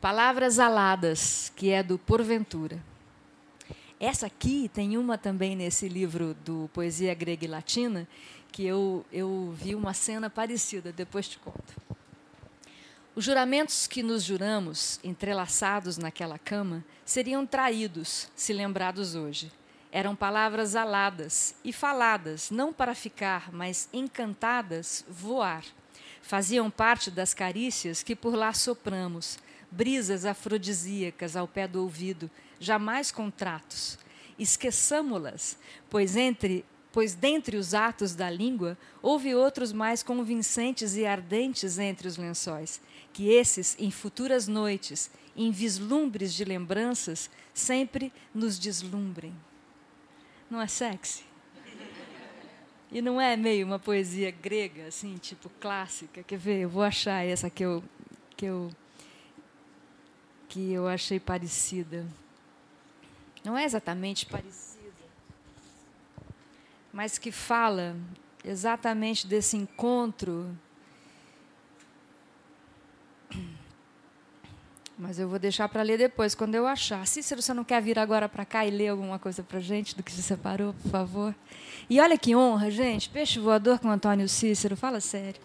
Palavras 0.00 0.58
aladas, 0.58 1.52
que 1.54 1.70
é 1.70 1.82
do 1.82 1.98
Porventura. 1.98 2.82
Essa 3.98 4.26
aqui 4.26 4.70
tem 4.72 4.96
uma 4.96 5.18
também 5.18 5.54
nesse 5.54 5.86
livro 5.86 6.32
do 6.32 6.70
Poesia 6.72 7.12
Grega 7.12 7.44
e 7.44 7.48
Latina, 7.48 8.08
que 8.50 8.64
eu, 8.64 9.04
eu 9.12 9.54
vi 9.54 9.74
uma 9.74 9.92
cena 9.92 10.30
parecida, 10.30 10.90
depois 10.90 11.28
te 11.28 11.38
conto. 11.38 11.76
Os 13.14 13.24
juramentos 13.24 13.86
que 13.86 14.02
nos 14.02 14.22
juramos, 14.22 14.98
entrelaçados 15.04 15.98
naquela 15.98 16.38
cama, 16.38 16.82
seriam 17.04 17.44
traídos 17.44 18.28
se 18.34 18.54
lembrados 18.54 19.14
hoje. 19.14 19.52
Eram 19.92 20.14
palavras 20.14 20.76
aladas 20.76 21.54
e 21.64 21.72
faladas, 21.72 22.50
não 22.50 22.72
para 22.72 22.94
ficar, 22.94 23.52
mas 23.52 23.88
encantadas, 23.92 25.04
voar. 25.08 25.64
Faziam 26.22 26.70
parte 26.70 27.10
das 27.10 27.34
carícias 27.34 28.02
que 28.02 28.14
por 28.14 28.34
lá 28.34 28.52
sopramos, 28.52 29.38
brisas 29.70 30.24
afrodisíacas 30.24 31.34
ao 31.34 31.48
pé 31.48 31.66
do 31.66 31.82
ouvido, 31.82 32.30
jamais 32.60 33.10
contratos. 33.10 33.98
Esqueçamo-las, 34.38 35.58
pois 35.88 36.16
entre 36.16 36.64
pois 36.92 37.14
dentre 37.14 37.56
os 37.56 37.72
atos 37.72 38.14
da 38.14 38.28
língua 38.28 38.76
houve 39.00 39.34
outros 39.34 39.72
mais 39.72 40.02
convincentes 40.02 40.96
e 40.96 41.06
ardentes 41.06 41.78
entre 41.78 42.08
os 42.08 42.16
lençóis, 42.16 42.80
que 43.12 43.28
esses, 43.30 43.76
em 43.78 43.90
futuras 43.90 44.48
noites, 44.48 45.10
em 45.36 45.50
vislumbres 45.50 46.34
de 46.34 46.44
lembranças, 46.44 47.30
sempre 47.54 48.12
nos 48.34 48.58
deslumbrem. 48.58 49.32
Não 50.50 50.60
é 50.60 50.66
sexy? 50.66 51.24
E 52.92 53.00
não 53.00 53.20
é 53.20 53.36
meio 53.36 53.64
uma 53.64 53.78
poesia 53.78 54.32
grega, 54.32 54.88
assim, 54.88 55.16
tipo 55.16 55.48
clássica? 55.60 56.24
Quer 56.24 56.36
ver? 56.36 56.62
Eu 56.62 56.68
vou 56.68 56.82
achar 56.82 57.24
essa 57.24 57.48
que 57.48 57.64
eu, 57.64 57.84
que 58.36 58.46
eu, 58.46 58.70
que 60.48 60.72
eu 60.72 60.88
achei 60.88 61.20
parecida. 61.20 62.04
Não 63.44 63.56
é 63.56 63.64
exatamente 63.64 64.26
parecida, 64.26 64.92
mas 66.92 67.16
que 67.16 67.30
fala 67.30 67.96
exatamente 68.44 69.26
desse 69.28 69.56
encontro 69.56 70.50
Mas 75.00 75.18
eu 75.18 75.26
vou 75.26 75.38
deixar 75.38 75.66
para 75.66 75.80
ler 75.80 75.96
depois, 75.96 76.34
quando 76.34 76.54
eu 76.54 76.66
achar. 76.66 77.06
Cícero, 77.06 77.40
você 77.40 77.54
não 77.54 77.64
quer 77.64 77.80
vir 77.80 77.98
agora 77.98 78.28
para 78.28 78.44
cá 78.44 78.66
e 78.66 78.70
ler 78.70 78.88
alguma 78.88 79.18
coisa 79.18 79.42
para 79.42 79.58
gente 79.58 79.96
do 79.96 80.02
que 80.02 80.12
se 80.12 80.22
separou, 80.22 80.74
por 80.74 80.90
favor? 80.90 81.34
E 81.88 81.98
olha 81.98 82.18
que 82.18 82.36
honra, 82.36 82.70
gente. 82.70 83.08
Peixe 83.08 83.40
voador 83.40 83.78
com 83.78 83.88
Antônio 83.88 84.28
Cícero. 84.28 84.76
Fala 84.76 85.00
sério. 85.00 85.40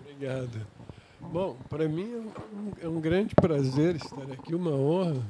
Obrigado. 0.00 0.66
Bom, 1.20 1.56
para 1.68 1.88
mim 1.88 2.12
é 2.12 2.16
um, 2.16 2.72
é 2.82 2.88
um, 2.88 3.00
grande 3.00 3.36
prazer 3.36 3.94
estar 3.94 4.32
aqui, 4.32 4.52
uma 4.52 4.72
honra. 4.72 5.22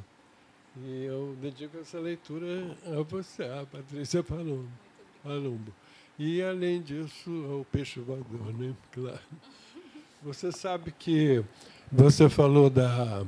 E 0.83 1.05
eu 1.05 1.37
dedico 1.43 1.77
essa 1.77 2.01
leitura 2.01 2.75
a 2.87 3.03
você, 3.03 3.43
a 3.45 3.67
Patrícia 3.71 4.23
Palumbo. 4.23 4.67
Palumbo. 5.23 5.84
E, 6.19 6.43
além 6.43 6.81
disso, 6.81 7.31
o 7.31 7.67
peixe 7.73 7.99
voador, 7.99 8.53
né? 8.57 8.73
Claro. 8.93 9.19
Você 10.23 10.53
sabe 10.53 10.93
que 10.93 11.45
você 11.91 12.29
falou 12.29 12.71
da, 12.71 13.25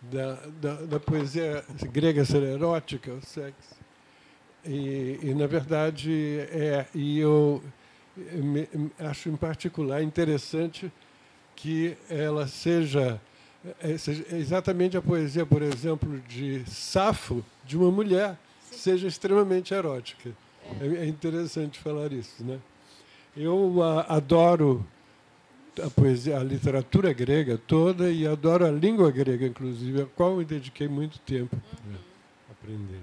da, 0.00 0.34
da, 0.60 0.74
da 0.82 1.00
poesia 1.00 1.62
grega 1.92 2.24
ser 2.24 2.42
erótica, 2.42 3.12
o 3.12 3.20
sexo. 3.24 3.76
E, 4.64 5.18
e, 5.22 5.34
na 5.34 5.46
verdade, 5.46 6.38
é, 6.50 6.86
e 6.94 7.18
eu 7.18 7.62
me, 8.16 8.66
acho 8.98 9.28
em 9.28 9.36
particular 9.36 10.02
interessante 10.02 10.90
que 11.54 11.96
ela 12.08 12.48
seja, 12.48 13.20
é, 13.78 13.98
seja 13.98 14.24
exatamente 14.34 14.96
a 14.96 15.02
poesia, 15.02 15.44
por 15.44 15.60
exemplo, 15.60 16.18
de 16.20 16.64
Safo, 16.66 17.44
de 17.64 17.76
uma 17.76 17.90
mulher, 17.90 18.38
seja 18.70 19.06
extremamente 19.06 19.74
erótica. 19.74 20.30
É, 20.80 20.86
é 20.86 21.06
interessante 21.06 21.78
falar 21.78 22.12
isso, 22.12 22.44
né? 22.44 22.60
Eu 23.36 23.82
a, 23.82 24.02
adoro 24.16 24.86
a 25.82 25.90
poesia, 25.90 26.38
a 26.38 26.44
literatura 26.44 27.12
grega 27.12 27.58
toda 27.58 28.10
e 28.10 28.26
adoro 28.26 28.64
a 28.64 28.70
língua 28.70 29.10
grega, 29.10 29.46
inclusive, 29.46 30.02
a 30.02 30.06
qual 30.06 30.36
me 30.36 30.44
dediquei 30.44 30.88
muito 30.88 31.18
tempo 31.20 31.56
para 31.56 32.52
aprender. 32.52 33.00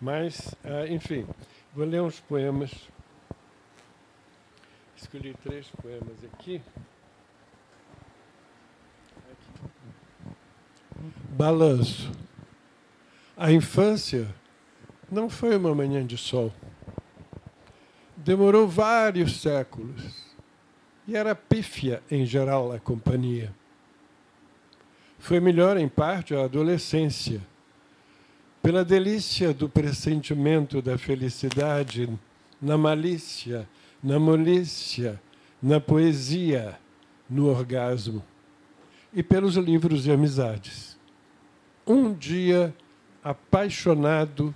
Mas, 0.00 0.54
ah, 0.64 0.86
enfim, 0.88 1.26
vou 1.74 1.84
ler 1.84 2.02
uns 2.02 2.20
poemas. 2.20 2.70
Escolhi 4.96 5.34
três 5.42 5.66
poemas 5.80 6.24
aqui. 6.32 6.62
Balanço. 11.30 12.12
A 13.36 13.50
infância 13.50 14.32
não 15.12 15.28
foi 15.28 15.54
uma 15.54 15.74
manhã 15.74 16.04
de 16.04 16.16
sol. 16.16 16.50
Demorou 18.16 18.66
vários 18.66 19.42
séculos. 19.42 20.32
E 21.06 21.14
era 21.14 21.34
pífia, 21.34 22.02
em 22.10 22.24
geral, 22.24 22.72
a 22.72 22.78
companhia. 22.78 23.52
Foi 25.18 25.38
melhor, 25.38 25.76
em 25.76 25.88
parte, 25.88 26.34
a 26.34 26.44
adolescência. 26.44 27.42
Pela 28.62 28.84
delícia 28.84 29.52
do 29.52 29.68
pressentimento 29.68 30.80
da 30.80 30.96
felicidade 30.96 32.08
na 32.60 32.78
malícia, 32.78 33.68
na 34.02 34.18
molícia, 34.18 35.20
na 35.60 35.78
poesia, 35.78 36.78
no 37.28 37.48
orgasmo. 37.48 38.24
E 39.12 39.22
pelos 39.22 39.56
livros 39.56 40.04
de 40.04 40.10
amizades. 40.10 40.96
Um 41.86 42.14
dia 42.14 42.74
apaixonado 43.22 44.54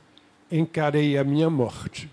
encarei 0.50 1.18
a 1.18 1.24
minha 1.24 1.50
morte. 1.50 2.10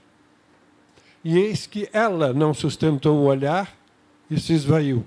E 1.24 1.38
eis 1.38 1.66
que 1.66 1.90
ela 1.94 2.34
não 2.34 2.54
sustentou 2.54 3.18
o 3.18 3.26
olhar 3.26 3.76
e 4.30 4.40
se 4.40 4.54
esvaiu. 4.54 5.06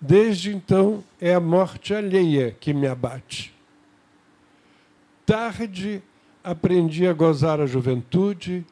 Desde 0.00 0.54
então 0.54 1.04
é 1.20 1.34
a 1.34 1.40
morte 1.40 1.94
alheia 1.94 2.50
que 2.58 2.74
me 2.74 2.86
abate. 2.86 3.54
Tarde 5.24 6.02
aprendi 6.42 7.06
a 7.06 7.12
gozar 7.12 7.60
a 7.60 7.66
juventude 7.66 8.64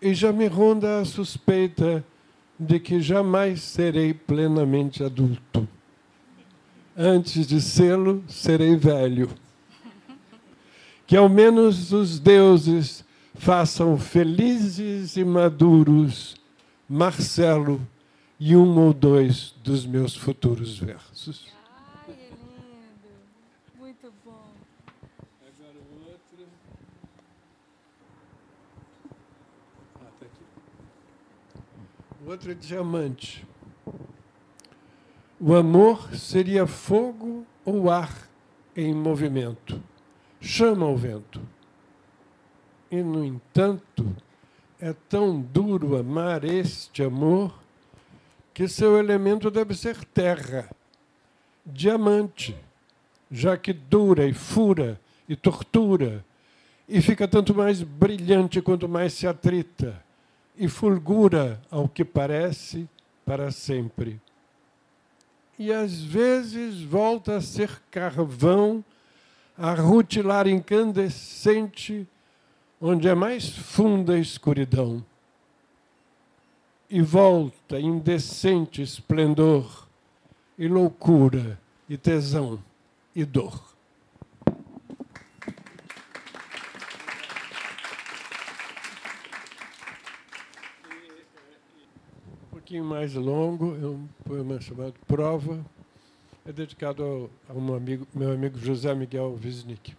e 0.00 0.14
já 0.14 0.32
me 0.32 0.46
ronda 0.46 1.00
a 1.00 1.04
suspeita 1.04 2.04
de 2.58 2.80
que 2.80 3.00
jamais 3.00 3.62
serei 3.62 4.14
plenamente 4.14 5.02
adulto. 5.02 5.68
Antes 6.96 7.46
de 7.46 7.60
sê-lo, 7.60 8.22
serei 8.28 8.76
velho 8.76 9.30
que 11.12 11.16
ao 11.18 11.28
menos 11.28 11.92
os 11.92 12.18
deuses 12.18 13.04
façam 13.34 13.98
felizes 13.98 15.14
e 15.18 15.22
maduros 15.22 16.36
Marcelo 16.88 17.86
e 18.40 18.56
um 18.56 18.78
ou 18.78 18.94
dois 18.94 19.54
dos 19.62 19.84
meus 19.84 20.16
futuros 20.16 20.78
versos. 20.78 21.52
Ai, 22.08 22.14
é 22.14 22.28
lindo. 22.30 23.10
Muito 23.78 24.10
bom. 24.24 24.54
Agora 25.42 25.76
o 25.76 26.08
outro. 26.08 26.46
Ah, 29.96 30.08
tá 30.18 30.24
aqui. 30.24 30.44
o 32.24 32.30
outro 32.30 32.52
é 32.52 32.54
diamante. 32.54 33.46
O 35.38 35.54
amor 35.54 36.16
seria 36.16 36.66
fogo 36.66 37.46
ou 37.66 37.90
ar 37.90 38.30
em 38.74 38.94
movimento. 38.94 39.91
Chama 40.44 40.86
o 40.86 40.96
vento. 40.96 41.40
E, 42.90 43.00
no 43.00 43.24
entanto, 43.24 44.14
é 44.80 44.92
tão 44.92 45.40
duro 45.40 45.96
amar 45.96 46.42
este 46.42 47.04
amor 47.04 47.54
que 48.52 48.66
seu 48.66 48.98
elemento 48.98 49.52
deve 49.52 49.72
ser 49.72 50.04
terra, 50.04 50.68
diamante, 51.64 52.56
já 53.30 53.56
que 53.56 53.72
dura 53.72 54.26
e 54.26 54.34
fura 54.34 55.00
e 55.28 55.36
tortura, 55.36 56.24
e 56.88 57.00
fica 57.00 57.28
tanto 57.28 57.54
mais 57.54 57.80
brilhante 57.80 58.60
quanto 58.60 58.88
mais 58.88 59.12
se 59.12 59.28
atrita, 59.28 60.04
e 60.58 60.66
fulgura, 60.66 61.62
ao 61.70 61.88
que 61.88 62.04
parece, 62.04 62.88
para 63.24 63.52
sempre. 63.52 64.20
E 65.56 65.72
às 65.72 66.02
vezes 66.02 66.82
volta 66.82 67.36
a 67.36 67.40
ser 67.40 67.80
carvão, 67.92 68.84
a 69.56 69.74
rutilar 69.74 70.46
incandescente, 70.46 72.06
onde 72.80 73.08
é 73.08 73.14
mais 73.14 73.48
funda 73.48 74.14
a 74.14 74.18
escuridão 74.18 75.04
e 76.92 77.00
volta 77.00 77.80
indecente 77.80 78.82
esplendor, 78.82 79.88
e 80.58 80.68
loucura, 80.68 81.58
e 81.88 81.96
tesão, 81.96 82.62
e 83.16 83.24
dor. 83.24 83.74
Um 92.42 92.50
pouquinho 92.50 92.84
mais 92.84 93.14
longo, 93.14 93.74
é 93.74 93.86
um 93.86 94.06
poema 94.22 94.60
chamado 94.60 94.92
Prova, 95.06 95.64
é 96.46 96.52
dedicado 96.52 97.30
ao, 97.48 97.74
amigo, 97.74 98.06
meu 98.14 98.32
amigo 98.32 98.58
José 98.58 98.94
Miguel 98.94 99.38
Wisnik. 99.42 99.94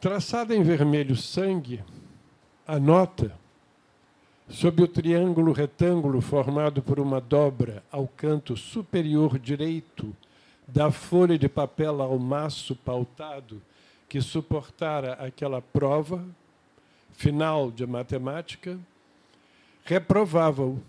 Traçada 0.00 0.54
em 0.54 0.62
vermelho 0.62 1.16
sangue, 1.16 1.82
a 2.66 2.78
nota 2.78 3.36
Sob 4.50 4.82
o 4.82 4.88
triângulo 4.88 5.52
retângulo 5.52 6.22
formado 6.22 6.80
por 6.80 6.98
uma 6.98 7.20
dobra 7.20 7.84
ao 7.92 8.08
canto 8.08 8.56
superior 8.56 9.38
direito 9.38 10.16
da 10.66 10.90
folha 10.90 11.38
de 11.38 11.48
papel 11.50 12.00
ao 12.00 12.18
maço 12.18 12.74
pautado 12.74 13.60
que 14.08 14.22
suportara 14.22 15.12
aquela 15.14 15.60
prova 15.60 16.24
final 17.12 17.70
de 17.70 17.86
matemática, 17.86 18.78
reprovava-o. 19.84 20.80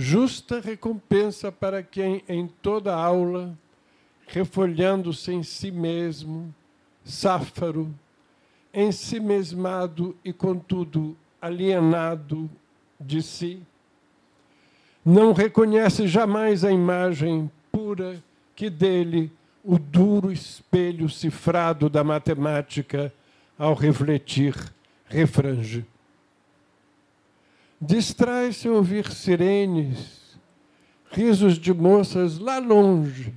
Justa 0.00 0.60
recompensa 0.60 1.50
para 1.50 1.82
quem, 1.82 2.22
em 2.28 2.46
toda 2.46 2.94
aula, 2.94 3.58
refolhando-se 4.28 5.32
em 5.32 5.42
si 5.42 5.72
mesmo, 5.72 6.54
sáfaro, 7.02 7.92
ensimesmado 8.72 10.16
e, 10.24 10.32
contudo, 10.32 11.16
alienado 11.42 12.48
de 13.00 13.20
si, 13.20 13.60
não 15.04 15.32
reconhece 15.32 16.06
jamais 16.06 16.64
a 16.64 16.70
imagem 16.70 17.50
pura 17.72 18.22
que 18.54 18.70
dele 18.70 19.32
o 19.64 19.80
duro 19.80 20.30
espelho 20.30 21.08
cifrado 21.08 21.90
da 21.90 22.04
matemática, 22.04 23.12
ao 23.58 23.74
refletir, 23.74 24.54
refrange. 25.06 25.84
Distrai-se 27.80 28.68
ouvir 28.68 29.12
sirenes, 29.12 30.36
risos 31.12 31.56
de 31.56 31.72
moças 31.72 32.38
lá 32.38 32.58
longe, 32.58 33.32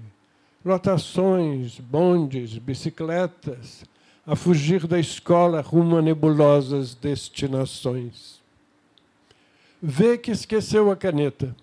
lotações, 0.66 1.80
bondes, 1.80 2.58
bicicletas, 2.58 3.84
a 4.26 4.36
fugir 4.36 4.88
da 4.88 5.00
escola 5.00 5.62
rumo 5.62 5.98
a 5.98 6.02
nebulosas 6.02 6.96
destinações. 6.96 8.42
Vê 9.80 10.18
que 10.18 10.32
esqueceu 10.32 10.90
a 10.90 10.96
caneta. 10.96 11.56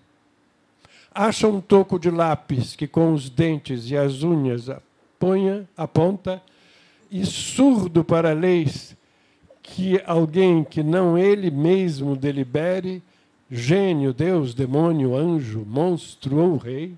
Acha 1.13 1.49
um 1.49 1.59
toco 1.59 1.99
de 1.99 2.09
lápis 2.09 2.77
que 2.77 2.87
com 2.87 3.13
os 3.13 3.29
dentes 3.29 3.91
e 3.91 3.97
as 3.97 4.23
unhas 4.23 4.69
aponha, 4.69 5.67
aponta 5.75 6.41
e 7.11 7.25
surdo 7.25 8.05
para 8.05 8.31
leis 8.31 8.95
que 9.75 10.01
alguém 10.05 10.63
que 10.63 10.81
não 10.81 11.17
ele 11.17 11.51
mesmo 11.51 12.15
delibere, 12.15 13.03
gênio, 13.49 14.13
Deus, 14.13 14.53
demônio, 14.53 15.15
anjo, 15.15 15.65
monstro 15.65 16.37
ou 16.37 16.57
rei, 16.57 16.95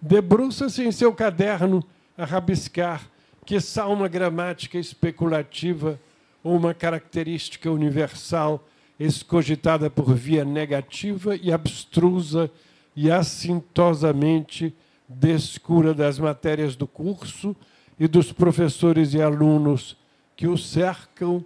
debruça-se 0.00 0.82
em 0.82 0.92
seu 0.92 1.12
caderno 1.12 1.84
a 2.18 2.24
rabiscar 2.24 3.08
que 3.44 3.56
uma 3.88 4.08
gramática 4.08 4.78
especulativa 4.78 5.98
ou 6.42 6.56
uma 6.56 6.74
característica 6.74 7.70
universal 7.70 8.64
escogitada 8.98 9.88
por 9.88 10.14
via 10.14 10.44
negativa 10.44 11.36
e 11.36 11.52
abstrusa 11.52 12.50
e 12.94 13.10
assintosamente 13.10 14.74
descura 15.08 15.94
das 15.94 16.18
matérias 16.18 16.76
do 16.76 16.86
curso 16.86 17.54
e 17.98 18.06
dos 18.06 18.32
professores 18.32 19.14
e 19.14 19.22
alunos 19.22 19.96
que 20.42 20.48
o 20.48 20.58
cercam, 20.58 21.44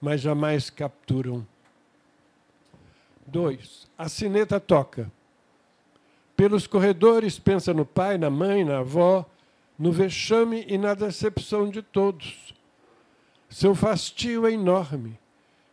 mas 0.00 0.22
jamais 0.22 0.70
capturam. 0.70 1.46
2. 3.26 3.86
A 3.98 4.08
sineta 4.08 4.58
toca. 4.58 5.12
Pelos 6.34 6.66
corredores 6.66 7.38
pensa 7.38 7.74
no 7.74 7.84
pai, 7.84 8.16
na 8.16 8.30
mãe, 8.30 8.64
na 8.64 8.78
avó, 8.78 9.26
no 9.78 9.92
vexame 9.92 10.64
e 10.66 10.78
na 10.78 10.94
decepção 10.94 11.68
de 11.68 11.82
todos. 11.82 12.54
Seu 13.50 13.74
fastio 13.74 14.46
é 14.46 14.52
enorme, 14.52 15.18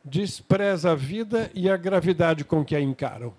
despreza 0.04 0.92
a 0.92 0.96
vida 0.96 1.50
e 1.56 1.70
a 1.70 1.78
gravidade 1.78 2.44
com 2.44 2.66
que 2.66 2.76
a 2.76 2.82
encaram. 2.82 3.34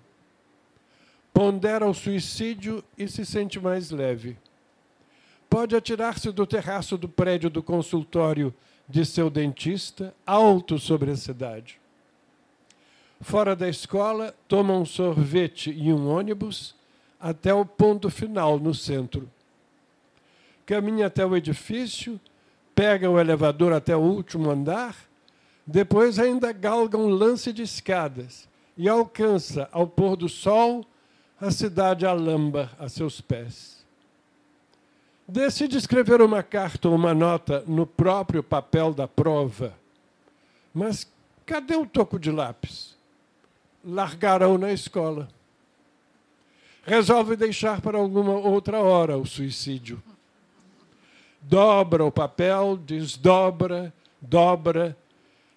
Pondera 1.31 1.85
o 1.85 1.93
suicídio 1.93 2.83
e 2.97 3.07
se 3.07 3.23
sente 3.23 3.59
mais 3.59 3.91
leve. 3.91 4.35
Pode 5.47 5.75
atirar-se 5.75 6.31
do 6.31 6.47
terraço 6.47 6.97
do 6.97 7.07
prédio 7.07 7.51
do 7.51 7.61
consultório 7.61 8.51
de 8.87 9.05
seu 9.05 9.29
dentista, 9.29 10.13
alto 10.25 10.79
sobre 10.79 11.11
a 11.11 11.15
cidade. 11.15 11.79
Fora 13.19 13.55
da 13.55 13.67
escola, 13.67 14.33
toma 14.47 14.73
um 14.73 14.85
sorvete 14.85 15.71
e 15.71 15.91
um 15.91 16.07
ônibus 16.09 16.75
até 17.19 17.53
o 17.53 17.65
ponto 17.65 18.09
final 18.09 18.59
no 18.59 18.73
centro 18.73 19.29
caminha 20.67 21.07
até 21.07 21.25
o 21.25 21.35
edifício, 21.35 22.19
pega 22.75 23.09
o 23.09 23.17
elevador 23.17 23.71
até 23.71 23.95
o 23.95 24.01
último 24.01 24.51
andar, 24.51 24.95
depois 25.65 26.19
ainda 26.19 26.51
galga 26.51 26.97
um 26.97 27.07
lance 27.07 27.53
de 27.53 27.63
escadas 27.63 28.49
e 28.77 28.89
alcança, 28.89 29.69
ao 29.71 29.87
pôr 29.87 30.17
do 30.17 30.27
sol, 30.27 30.85
a 31.39 31.49
cidade 31.51 32.05
alamba 32.05 32.69
a 32.77 32.89
seus 32.89 33.21
pés. 33.21 33.76
Decide 35.27 35.77
escrever 35.77 36.21
uma 36.21 36.41
carta 36.41 36.87
ou 36.87 36.95
uma 36.95 37.13
nota 37.13 37.63
no 37.67 37.85
próprio 37.85 38.41
papel 38.41 38.93
da 38.93 39.07
prova. 39.07 39.73
Mas 40.73 41.11
cadê 41.45 41.75
o 41.75 41.85
toco 41.85 42.17
de 42.17 42.31
lápis? 42.31 42.95
Largarão 43.83 44.57
na 44.57 44.71
escola. 44.71 45.27
Resolve 46.83 47.35
deixar 47.35 47.81
para 47.81 47.97
alguma 47.97 48.33
outra 48.33 48.79
hora 48.79 49.17
o 49.17 49.25
suicídio 49.25 50.01
dobra 51.47 52.03
o 52.03 52.11
papel, 52.11 52.77
desdobra, 52.77 53.93
dobra 54.21 54.97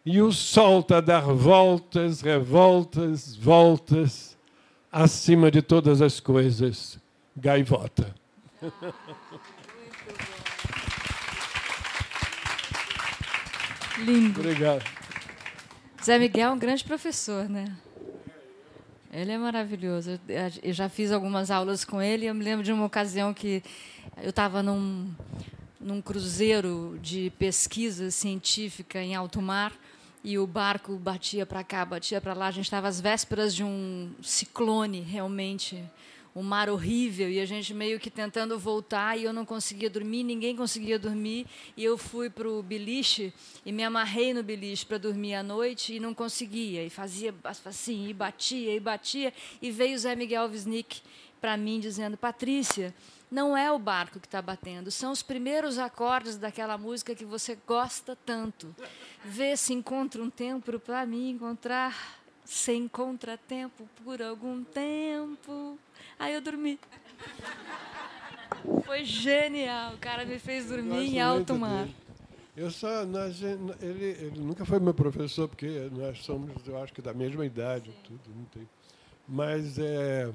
e 0.07 0.21
o 0.23 0.33
solta 0.33 0.99
a 0.99 1.01
dar 1.01 1.23
voltas, 1.23 2.21
revoltas, 2.21 3.35
voltas, 3.35 4.37
acima 4.91 5.51
de 5.51 5.61
todas 5.61 6.01
as 6.01 6.21
coisas, 6.21 6.99
gaivota. 7.37 8.15
Lindo. 14.05 14.41
Obrigado. 14.41 14.85
Zé 16.03 16.19
Miguel 16.19 16.49
é 16.49 16.53
um 16.53 16.59
grande 16.59 16.83
professor, 16.83 17.49
né? 17.49 17.77
Ele 19.13 19.33
é 19.33 19.39
maravilhoso. 19.39 20.21
Eu 20.63 20.73
já 20.73 20.89
fiz 20.89 21.11
algumas 21.13 21.51
aulas 21.51 21.85
com 21.85 22.01
ele. 22.01 22.27
Eu 22.27 22.35
me 22.35 22.45
lembro 22.45 22.65
de 22.65 22.73
uma 22.73 22.87
ocasião 22.87 23.35
que 23.35 23.63
eu 24.23 24.31
estava 24.31 24.63
num, 24.63 25.13
num 25.81 26.01
cruzeiro 26.01 26.99
de 27.03 27.33
pesquisa 27.39 28.11
científica 28.11 29.03
em 29.03 29.15
alto 29.15 29.43
mar 29.43 29.73
e 30.23 30.39
o 30.39 30.47
barco 30.47 30.97
batia 30.97 31.45
para 31.45 31.65
cá, 31.65 31.85
batia 31.85 32.21
para 32.21 32.35
lá. 32.35 32.47
A 32.47 32.51
gente 32.51 32.67
estava 32.67 32.89
às 32.89 33.01
vésperas 33.01 33.55
de 33.55 33.65
um 33.65 34.13
ciclone, 34.23 35.01
realmente, 35.01 35.83
um 36.35 36.43
mar 36.43 36.69
horrível 36.69 37.29
e 37.29 37.41
a 37.41 37.47
gente 37.47 37.75
meio 37.75 37.99
que 37.99 38.11
tentando 38.11 38.59
voltar 38.59 39.19
e 39.19 39.25
eu 39.25 39.33
não 39.33 39.45
conseguia 39.45 39.91
dormir, 39.91 40.23
ninguém 40.23 40.55
conseguia 40.55 40.99
dormir 40.99 41.47
e 41.77 41.85
eu 41.85 41.99
fui 41.99 42.31
para 42.31 42.49
o 42.49 42.63
beliche 42.63 43.33
e 43.65 43.73
me 43.73 43.83
amarrei 43.83 44.33
no 44.33 44.43
beliche 44.43 44.87
para 44.87 44.99
dormir 44.99 45.35
à 45.35 45.43
noite 45.43 45.95
e 45.95 46.01
não 46.01 46.15
conseguia 46.15 46.85
e 46.85 46.91
fazia 46.91 47.35
assim 47.65 48.09
e 48.09 48.15
batia 48.15 48.75
e 48.75 48.81
batia 48.81 49.33
e 49.61 49.71
veio 49.71 49.99
Zé 49.99 50.15
Miguel 50.15 50.49
Wisnik 50.49 51.03
para 51.41 51.57
mim 51.57 51.81
dizendo 51.81 52.17
Patrícia 52.17 52.95
não 53.31 53.57
é 53.57 53.71
o 53.71 53.79
barco 53.79 54.19
que 54.19 54.27
está 54.27 54.43
batendo, 54.43 54.91
são 54.91 55.13
os 55.13 55.23
primeiros 55.23 55.79
acordes 55.79 56.37
daquela 56.37 56.77
música 56.77 57.15
que 57.15 57.25
você 57.25 57.57
gosta 57.65 58.19
tanto. 58.27 58.75
Vê 59.25 59.57
se 59.57 59.73
encontra 59.73 60.21
um 60.21 60.29
tempo 60.29 60.81
para 60.81 61.07
me 61.07 61.31
encontrar 61.31 62.20
sem 62.45 62.89
contratempo 62.89 63.89
por 64.05 64.21
algum 64.23 64.65
tempo. 64.65 65.79
Aí 66.19 66.35
eu 66.35 66.41
dormi. 66.41 66.79
Foi 68.85 69.05
genial. 69.05 69.95
O 69.95 69.99
cara 69.99 70.25
me 70.25 70.39
fez 70.39 70.67
dormir 70.67 71.15
em 71.15 71.21
alto 71.21 71.55
mar. 71.55 71.85
Dele. 71.85 71.97
Eu 72.57 72.71
só, 72.71 73.07
nós, 73.07 73.41
ele, 73.43 74.05
ele 74.05 74.41
nunca 74.41 74.65
foi 74.65 74.79
meu 74.81 74.93
professor, 74.93 75.49
porque 75.49 75.89
nós 75.93 76.19
somos, 76.19 76.51
eu 76.67 76.83
acho 76.83 76.93
que 76.93 77.01
da 77.01 77.15
mesma 77.15 77.47
idade, 77.47 77.91
tudo, 78.05 78.21
não 78.37 78.45
tem. 78.47 78.69
Mas 79.27 79.79
é, 79.79 80.31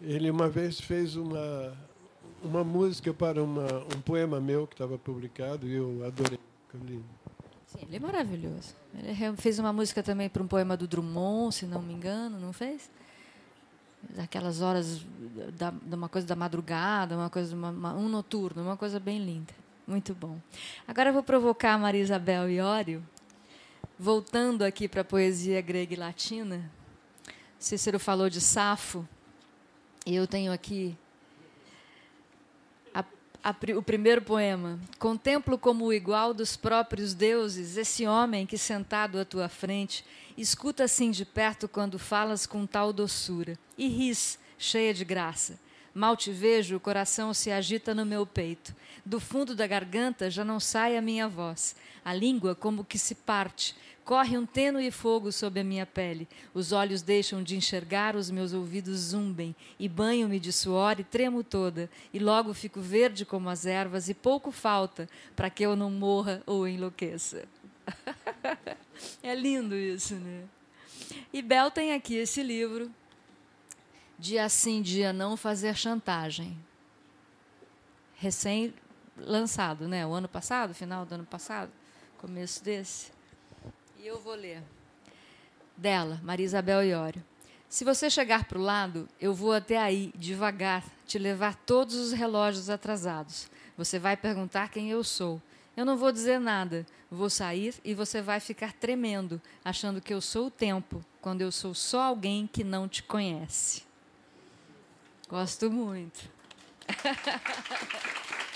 ele 0.00 0.30
uma 0.30 0.48
vez 0.48 0.80
fez 0.80 1.14
uma, 1.14 1.76
uma 2.42 2.64
música 2.64 3.12
para 3.12 3.42
uma, 3.42 3.66
um 3.94 4.00
poema 4.00 4.40
meu 4.40 4.66
que 4.66 4.74
estava 4.74 4.98
publicado 4.98 5.66
e 5.68 5.74
eu 5.74 6.04
adorei. 6.04 6.38
Sim, 7.68 7.80
ele 7.82 7.96
é 7.96 8.00
maravilhoso. 8.00 8.74
Ele 8.94 9.36
fez 9.36 9.58
uma 9.58 9.72
música 9.74 10.02
também 10.02 10.28
para 10.28 10.42
um 10.42 10.46
poema 10.46 10.74
do 10.74 10.88
Drummond, 10.88 11.54
se 11.54 11.66
não 11.66 11.82
me 11.82 11.92
engano, 11.92 12.40
não 12.40 12.50
fez? 12.50 12.90
Aquelas 14.16 14.62
horas 14.62 15.04
da, 15.58 15.70
de 15.70 15.94
uma 15.94 16.08
coisa 16.08 16.26
da 16.26 16.34
madrugada, 16.34 17.14
uma 17.14 17.28
coisa 17.28 17.54
uma, 17.54 17.68
uma, 17.68 17.94
um 17.94 18.08
noturno, 18.08 18.62
uma 18.62 18.76
coisa 18.76 18.98
bem 18.98 19.22
linda. 19.22 19.52
Muito 19.86 20.14
bom. 20.14 20.40
Agora 20.86 21.10
eu 21.10 21.12
vou 21.12 21.22
provocar 21.22 21.74
a 21.74 21.78
Maria 21.78 22.00
Isabel 22.00 22.48
Iório, 22.50 23.06
voltando 23.98 24.62
aqui 24.62 24.88
para 24.88 25.02
a 25.02 25.04
poesia 25.04 25.60
grega 25.60 25.92
e 25.92 25.96
latina. 25.96 26.70
Cícero 27.58 27.98
falou 27.98 28.30
de 28.30 28.40
Safo, 28.40 29.06
e 30.06 30.14
eu 30.14 30.26
tenho 30.26 30.52
aqui 30.52 30.96
a, 33.42 33.54
o 33.76 33.82
primeiro 33.82 34.22
poema. 34.22 34.78
Contemplo 34.98 35.58
como 35.58 35.86
o 35.86 35.92
igual 35.92 36.34
dos 36.34 36.56
próprios 36.56 37.14
deuses 37.14 37.76
esse 37.76 38.06
homem 38.06 38.46
que, 38.46 38.58
sentado 38.58 39.18
à 39.18 39.24
tua 39.24 39.48
frente, 39.48 40.04
escuta 40.36 40.84
assim 40.84 41.10
de 41.10 41.24
perto 41.24 41.68
quando 41.68 41.98
falas 41.98 42.46
com 42.46 42.66
tal 42.66 42.92
doçura, 42.92 43.58
e 43.76 43.88
ris, 43.88 44.38
cheia 44.58 44.92
de 44.92 45.04
graça. 45.04 45.58
Mal 45.94 46.16
te 46.16 46.30
vejo, 46.30 46.76
o 46.76 46.80
coração 46.80 47.34
se 47.34 47.50
agita 47.50 47.94
no 47.94 48.06
meu 48.06 48.24
peito. 48.24 48.74
Do 49.04 49.18
fundo 49.18 49.54
da 49.54 49.66
garganta 49.66 50.30
já 50.30 50.44
não 50.44 50.60
sai 50.60 50.96
a 50.96 51.02
minha 51.02 51.26
voz. 51.26 51.74
A 52.04 52.14
língua 52.14 52.54
como 52.54 52.84
que 52.84 52.98
se 52.98 53.14
parte, 53.14 53.74
Corre 54.08 54.38
um 54.38 54.46
tênue 54.46 54.90
fogo 54.90 55.30
sob 55.30 55.60
a 55.60 55.62
minha 55.62 55.84
pele. 55.84 56.26
Os 56.54 56.72
olhos 56.72 57.02
deixam 57.02 57.42
de 57.42 57.58
enxergar, 57.58 58.16
os 58.16 58.30
meus 58.30 58.54
ouvidos 58.54 58.98
zumbem. 58.98 59.54
E 59.78 59.86
banho-me 59.86 60.40
de 60.40 60.50
suor 60.50 60.98
e 60.98 61.04
tremo 61.04 61.44
toda. 61.44 61.90
E 62.10 62.18
logo 62.18 62.54
fico 62.54 62.80
verde 62.80 63.26
como 63.26 63.50
as 63.50 63.66
ervas, 63.66 64.08
e 64.08 64.14
pouco 64.14 64.50
falta 64.50 65.06
para 65.36 65.50
que 65.50 65.62
eu 65.62 65.76
não 65.76 65.90
morra 65.90 66.42
ou 66.46 66.66
enlouqueça. 66.66 67.44
é 69.22 69.34
lindo 69.34 69.76
isso, 69.76 70.14
né? 70.14 70.44
E 71.30 71.42
Bel 71.42 71.70
tem 71.70 71.92
aqui 71.92 72.14
esse 72.14 72.42
livro, 72.42 72.90
Dia 74.18 74.48
Sim, 74.48 74.80
Dia 74.80 75.12
Não 75.12 75.36
Fazer 75.36 75.76
Chantagem. 75.76 76.58
Recém-lançado, 78.14 79.86
né? 79.86 80.06
O 80.06 80.14
ano 80.14 80.30
passado, 80.30 80.72
final 80.72 81.04
do 81.04 81.14
ano 81.14 81.26
passado, 81.26 81.70
começo 82.16 82.64
desse. 82.64 83.17
E 83.98 84.06
eu 84.06 84.20
vou 84.20 84.34
ler. 84.34 84.62
Dela, 85.76 86.20
Maria 86.22 86.46
Isabel 86.46 86.84
Iório. 86.84 87.24
Se 87.68 87.84
você 87.84 88.08
chegar 88.08 88.44
para 88.44 88.58
o 88.58 88.62
lado, 88.62 89.08
eu 89.20 89.34
vou 89.34 89.52
até 89.52 89.76
aí, 89.76 90.12
devagar, 90.14 90.84
te 91.06 91.18
levar 91.18 91.54
todos 91.54 91.96
os 91.96 92.12
relógios 92.12 92.70
atrasados. 92.70 93.50
Você 93.76 93.98
vai 93.98 94.16
perguntar 94.16 94.70
quem 94.70 94.90
eu 94.90 95.02
sou. 95.02 95.42
Eu 95.76 95.84
não 95.84 95.96
vou 95.96 96.12
dizer 96.12 96.38
nada. 96.38 96.86
Vou 97.10 97.28
sair 97.28 97.74
e 97.84 97.92
você 97.92 98.22
vai 98.22 98.38
ficar 98.38 98.72
tremendo, 98.72 99.40
achando 99.64 100.00
que 100.00 100.14
eu 100.14 100.20
sou 100.20 100.46
o 100.46 100.50
tempo, 100.50 101.04
quando 101.20 101.42
eu 101.42 101.50
sou 101.50 101.74
só 101.74 102.02
alguém 102.02 102.46
que 102.46 102.62
não 102.62 102.88
te 102.88 103.02
conhece. 103.02 103.82
Gosto 105.28 105.70
muito. 105.70 106.30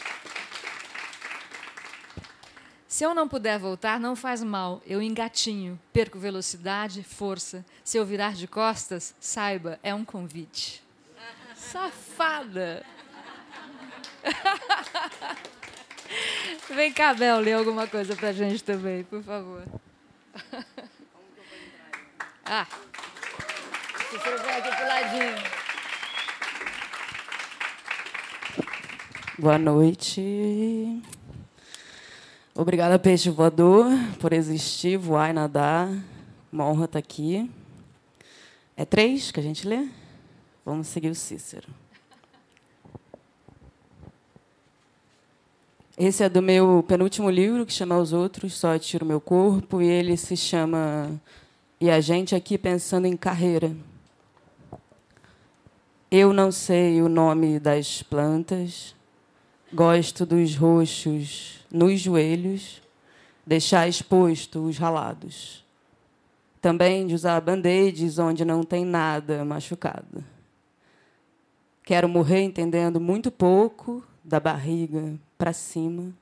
Se 2.93 3.05
eu 3.05 3.15
não 3.15 3.27
puder 3.27 3.59
voltar, 3.59 3.99
não 3.99 4.15
faz 4.15 4.45
mal, 4.45 4.83
eu 4.87 5.01
engatinho, 5.01 5.81
perco 5.95 6.19
velocidade, 6.19 7.03
força. 7.03 7.65
Se 7.83 7.97
eu 7.97 8.05
virar 8.05 8.35
de 8.35 8.47
costas, 8.47 9.15
saiba, 9.19 9.81
é 9.83 9.95
um 9.95 10.05
convite. 10.05 10.85
Safada! 11.57 12.85
Vem 16.69 16.93
cá, 16.93 17.15
Bel, 17.15 17.39
lê 17.39 17.55
alguma 17.55 17.87
coisa 17.87 18.15
pra 18.15 18.31
gente 18.31 18.63
também, 18.63 19.05
por 19.05 19.23
favor. 19.23 19.65
ah, 22.45 22.67
se 24.11 24.17
aqui 24.17 24.77
pro 24.77 24.87
ladinho. 24.87 25.43
Boa 29.39 29.57
noite. 29.57 31.01
Obrigada, 32.55 32.99
Peixe 32.99 33.31
Voador, 33.31 33.87
por 34.21 34.31
existir, 34.31 34.99
voar 34.99 35.31
e 35.31 35.33
nadar. 35.33 35.89
Uma 36.53 36.69
honra 36.69 36.85
estar 36.85 36.99
aqui. 36.99 37.51
É 38.77 38.85
três 38.85 39.31
que 39.31 39.41
a 39.41 39.43
gente 39.43 39.67
lê? 39.67 39.89
Vamos 40.63 40.87
seguir 40.89 41.09
o 41.09 41.15
Cícero. 41.15 41.69
Esse 45.97 46.25
é 46.25 46.29
do 46.29 46.43
meu 46.43 46.85
penúltimo 46.87 47.31
livro, 47.31 47.65
que 47.65 47.73
chama 47.73 47.97
Os 47.97 48.13
Outros, 48.13 48.53
Só 48.53 48.79
Tiro 48.79 49.07
Meu 49.07 49.21
Corpo, 49.21 49.81
e 49.81 49.87
ele 49.87 50.15
se 50.19 50.37
chama 50.37 51.11
E 51.81 51.91
a 51.91 52.03
Gente 52.03 52.35
Aqui 52.35 52.59
Pensando 52.59 53.07
em 53.07 53.17
Carreira. 53.17 53.75
Eu 56.11 56.35
não 56.35 56.53
sei 56.53 57.01
o 57.01 57.09
nome 57.09 57.59
das 57.59 58.03
plantas, 58.03 58.95
gosto 59.73 60.27
dos 60.27 60.55
roxos 60.55 61.65
nos 61.71 61.99
joelhos, 61.99 62.83
deixar 63.47 63.89
exposto 63.89 64.67
os 64.67 64.77
ralados. 64.77 65.65
Também 66.61 67.07
de 67.07 67.15
usar 67.15 67.41
band-aids 67.41 68.19
onde 68.19 68.45
não 68.45 68.63
tem 68.63 68.85
nada 68.85 69.45
machucado. 69.45 70.23
Quero 71.83 72.09
morrer 72.09 72.43
entendendo 72.43 73.01
muito 73.01 73.31
pouco 73.31 74.05
da 74.23 74.39
barriga 74.39 75.15
para 75.39 75.53
cima. 75.53 76.13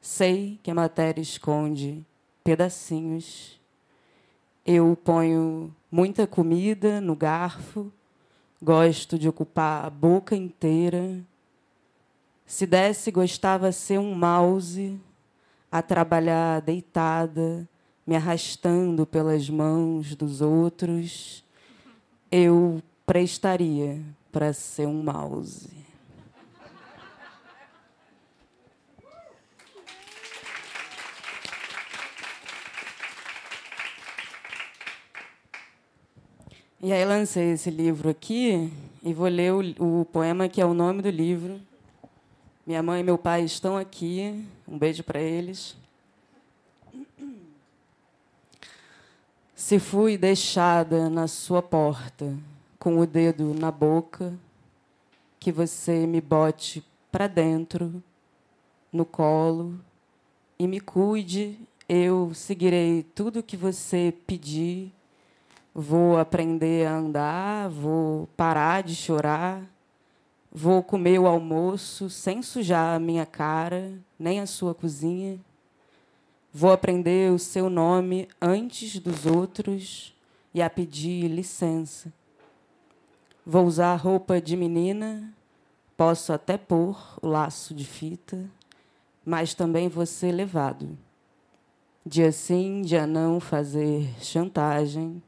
Sei 0.00 0.58
que 0.62 0.70
a 0.70 0.74
matéria 0.74 1.22
esconde 1.22 2.04
pedacinhos. 2.42 3.58
Eu 4.66 4.98
ponho 5.02 5.74
muita 5.90 6.26
comida 6.26 7.00
no 7.00 7.14
garfo, 7.14 7.90
gosto 8.60 9.18
de 9.18 9.28
ocupar 9.28 9.86
a 9.86 9.90
boca 9.90 10.36
inteira 10.36 11.24
se 12.46 12.66
desse, 12.66 13.10
gostava 13.10 13.72
ser 13.72 13.98
um 13.98 14.14
mouse 14.14 15.00
a 15.70 15.82
trabalhar 15.82 16.60
deitada, 16.60 17.68
me 18.06 18.14
arrastando 18.14 19.06
pelas 19.06 19.48
mãos 19.48 20.14
dos 20.14 20.40
outros. 20.40 21.42
Eu 22.30 22.82
prestaria 23.06 24.00
para 24.30 24.52
ser 24.52 24.86
um 24.86 25.02
mouse. 25.02 25.70
E 36.80 36.92
aí 36.92 37.02
lancei 37.02 37.52
esse 37.52 37.70
livro 37.70 38.10
aqui 38.10 38.70
e 39.02 39.14
vou 39.14 39.26
ler 39.26 39.54
o, 39.54 40.00
o 40.00 40.04
poema 40.04 40.50
que 40.50 40.60
é 40.60 40.66
o 40.66 40.74
nome 40.74 41.00
do 41.00 41.08
livro. 41.08 41.58
Minha 42.66 42.82
mãe 42.82 43.00
e 43.00 43.04
meu 43.04 43.18
pai 43.18 43.44
estão 43.44 43.76
aqui. 43.76 44.44
Um 44.66 44.78
beijo 44.78 45.02
para 45.04 45.20
eles. 45.20 45.76
Se 49.54 49.78
fui 49.78 50.16
deixada 50.16 51.08
na 51.08 51.26
sua 51.26 51.62
porta, 51.62 52.36
com 52.78 52.98
o 52.98 53.06
dedo 53.06 53.54
na 53.54 53.70
boca, 53.70 54.32
que 55.38 55.52
você 55.52 56.06
me 56.06 56.20
bote 56.20 56.84
para 57.10 57.26
dentro, 57.26 58.02
no 58.92 59.04
colo, 59.04 59.78
e 60.58 60.66
me 60.66 60.80
cuide, 60.80 61.58
eu 61.88 62.32
seguirei 62.34 63.02
tudo 63.14 63.42
que 63.42 63.56
você 63.56 64.12
pedir, 64.26 64.92
Vou 65.76 66.16
aprender 66.16 66.86
a 66.86 66.94
andar, 66.94 67.68
vou 67.68 68.28
parar 68.36 68.84
de 68.84 68.94
chorar, 68.94 69.60
vou 70.56 70.84
comer 70.84 71.18
o 71.18 71.26
almoço 71.26 72.08
sem 72.08 72.40
sujar 72.40 72.94
a 72.94 73.00
minha 73.00 73.26
cara, 73.26 73.92
nem 74.16 74.38
a 74.38 74.46
sua 74.46 74.72
cozinha. 74.72 75.40
Vou 76.52 76.70
aprender 76.70 77.32
o 77.32 77.38
seu 77.40 77.68
nome 77.68 78.28
antes 78.40 79.00
dos 79.00 79.26
outros 79.26 80.14
e 80.54 80.62
a 80.62 80.70
pedir 80.70 81.26
licença. 81.26 82.12
Vou 83.44 83.66
usar 83.66 83.96
roupa 83.96 84.40
de 84.40 84.56
menina, 84.56 85.34
posso 85.96 86.32
até 86.32 86.56
pôr 86.56 86.96
o 87.20 87.26
laço 87.26 87.74
de 87.74 87.84
fita, 87.84 88.48
mas 89.24 89.54
também 89.54 89.88
vou 89.88 90.06
ser 90.06 90.30
levado. 90.30 90.96
Dia 92.06 92.30
sim, 92.30 92.82
dia 92.82 93.08
não 93.08 93.40
fazer 93.40 94.08
chantagem. 94.20 95.20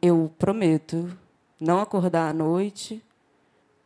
Eu 0.00 0.32
prometo 0.36 1.16
não 1.60 1.80
acordar 1.80 2.28
à 2.28 2.32
noite, 2.32 3.02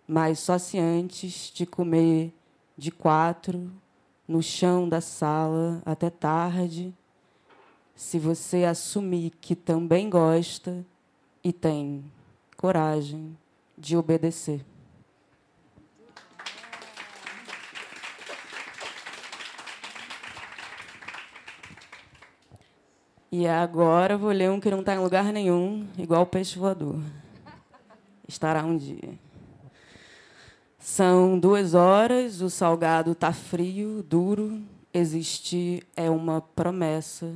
mas 0.07 0.39
só 0.39 0.59
se 0.59 0.79
antes 0.79 1.51
de 1.55 1.67
comer 1.67 2.33
de 2.77 2.91
quatro 2.91 3.71
no 4.29 4.43
chão 4.43 4.89
da 4.89 5.01
sala 5.01 5.83
até 5.85 6.11
tarde, 6.11 6.95
se 7.95 8.19
você 8.19 8.65
assumir 8.65 9.33
que 9.41 9.57
também 9.57 10.11
gosta 10.11 10.85
e 11.43 11.53
tem 11.53 12.05
coragem 12.57 13.37
de 13.77 13.97
obedecer. 13.97 14.65
E 23.31 23.47
agora 23.47 24.17
vou 24.17 24.31
ler 24.31 24.51
um 24.51 24.61
que 24.61 24.71
não 24.71 24.81
está 24.81 24.95
em 24.95 24.99
lugar 24.99 25.33
nenhum, 25.33 25.87
igual 25.99 26.23
o 26.23 26.27
peixe 26.27 26.59
voador. 26.59 27.01
Estará 28.27 28.65
um 28.65 28.77
dia. 28.77 29.26
São 30.89 31.37
duas 31.37 31.75
horas, 31.75 32.41
o 32.41 32.49
salgado 32.49 33.11
está 33.11 33.33
frio, 33.33 34.05
duro. 34.09 34.63
Existir 34.95 35.85
é 35.97 36.09
uma 36.09 36.41
promessa. 36.41 37.35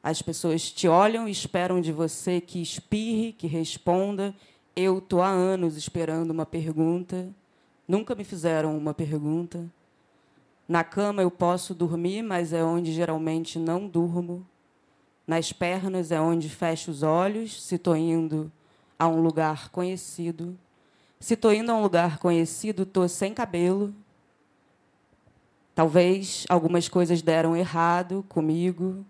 As 0.00 0.22
pessoas 0.22 0.70
te 0.70 0.86
olham 0.86 1.26
e 1.26 1.32
esperam 1.32 1.80
de 1.80 1.90
você 1.90 2.40
que 2.40 2.62
espirre, 2.62 3.32
que 3.32 3.48
responda. 3.48 4.32
Eu 4.76 4.98
estou 4.98 5.20
há 5.20 5.28
anos 5.28 5.76
esperando 5.76 6.30
uma 6.30 6.46
pergunta. 6.46 7.28
Nunca 7.88 8.14
me 8.14 8.22
fizeram 8.22 8.78
uma 8.78 8.94
pergunta. 8.94 9.68
Na 10.68 10.84
cama 10.84 11.22
eu 11.22 11.30
posso 11.30 11.74
dormir, 11.74 12.22
mas 12.22 12.52
é 12.52 12.62
onde 12.62 12.92
geralmente 12.92 13.58
não 13.58 13.88
durmo. 13.88 14.46
Nas 15.26 15.52
pernas 15.52 16.12
é 16.12 16.20
onde 16.20 16.48
fecho 16.48 16.92
os 16.92 17.02
olhos, 17.02 17.64
se 17.64 17.74
estou 17.74 17.96
indo 17.96 18.50
a 18.96 19.08
um 19.08 19.20
lugar 19.20 19.70
conhecido. 19.70 20.56
Se 21.20 21.34
estou 21.34 21.52
indo 21.52 21.70
a 21.70 21.74
um 21.74 21.82
lugar 21.82 22.18
conhecido, 22.18 22.84
estou 22.84 23.06
sem 23.06 23.34
cabelo. 23.34 23.94
Talvez 25.74 26.46
algumas 26.48 26.88
coisas 26.88 27.20
deram 27.20 27.54
errado 27.54 28.24
comigo. 28.26 29.04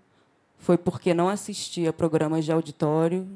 Foi 0.58 0.76
porque 0.76 1.14
não 1.14 1.28
assisti 1.28 1.86
a 1.86 1.92
programas 1.92 2.44
de 2.44 2.50
auditório 2.50 3.28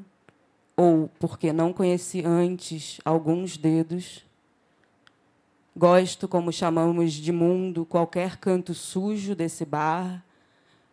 ou 0.75 1.09
porque 1.17 1.53
não 1.53 1.71
conheci 1.71 2.21
antes 2.25 2.99
alguns 3.05 3.55
dedos. 3.55 4.25
Gosto, 5.75 6.27
como 6.27 6.51
chamamos 6.51 7.13
de 7.13 7.31
mundo, 7.31 7.85
qualquer 7.85 8.37
canto 8.37 8.73
sujo 8.73 9.33
desse 9.33 9.63
bar. 9.63 10.23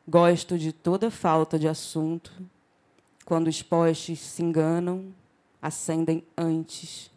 Gosto 0.08 0.56
de 0.56 0.72
toda 0.72 1.10
falta 1.10 1.58
de 1.58 1.66
assunto. 1.66 2.32
Quando 3.24 3.48
os 3.48 3.60
postes 3.60 4.20
se 4.20 4.42
enganam, 4.42 5.12
acendem 5.60 6.24
antes. 6.36 7.11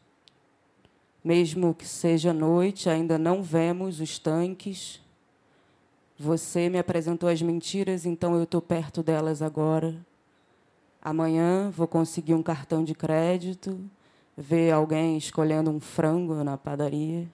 Mesmo 1.25 1.73
que 1.73 1.87
seja 1.87 2.31
noite, 2.31 2.87
ainda 2.87 3.17
não 3.17 3.41
vemos 3.41 3.99
os 3.99 4.19
tanques. 4.19 5.01
Você 6.19 6.69
me 6.69 6.77
apresentou 6.77 7.27
as 7.27 7.41
mentiras, 7.41 8.05
então 8.05 8.35
eu 8.35 8.43
estou 8.43 8.61
perto 8.61 9.01
delas 9.01 9.41
agora. 9.41 9.97
Amanhã 11.01 11.71
vou 11.71 11.87
conseguir 11.87 12.35
um 12.35 12.43
cartão 12.43 12.83
de 12.83 12.93
crédito, 12.93 13.79
ver 14.37 14.69
alguém 14.71 15.17
escolhendo 15.17 15.71
um 15.71 15.79
frango 15.79 16.43
na 16.43 16.59
padaria, 16.59 17.27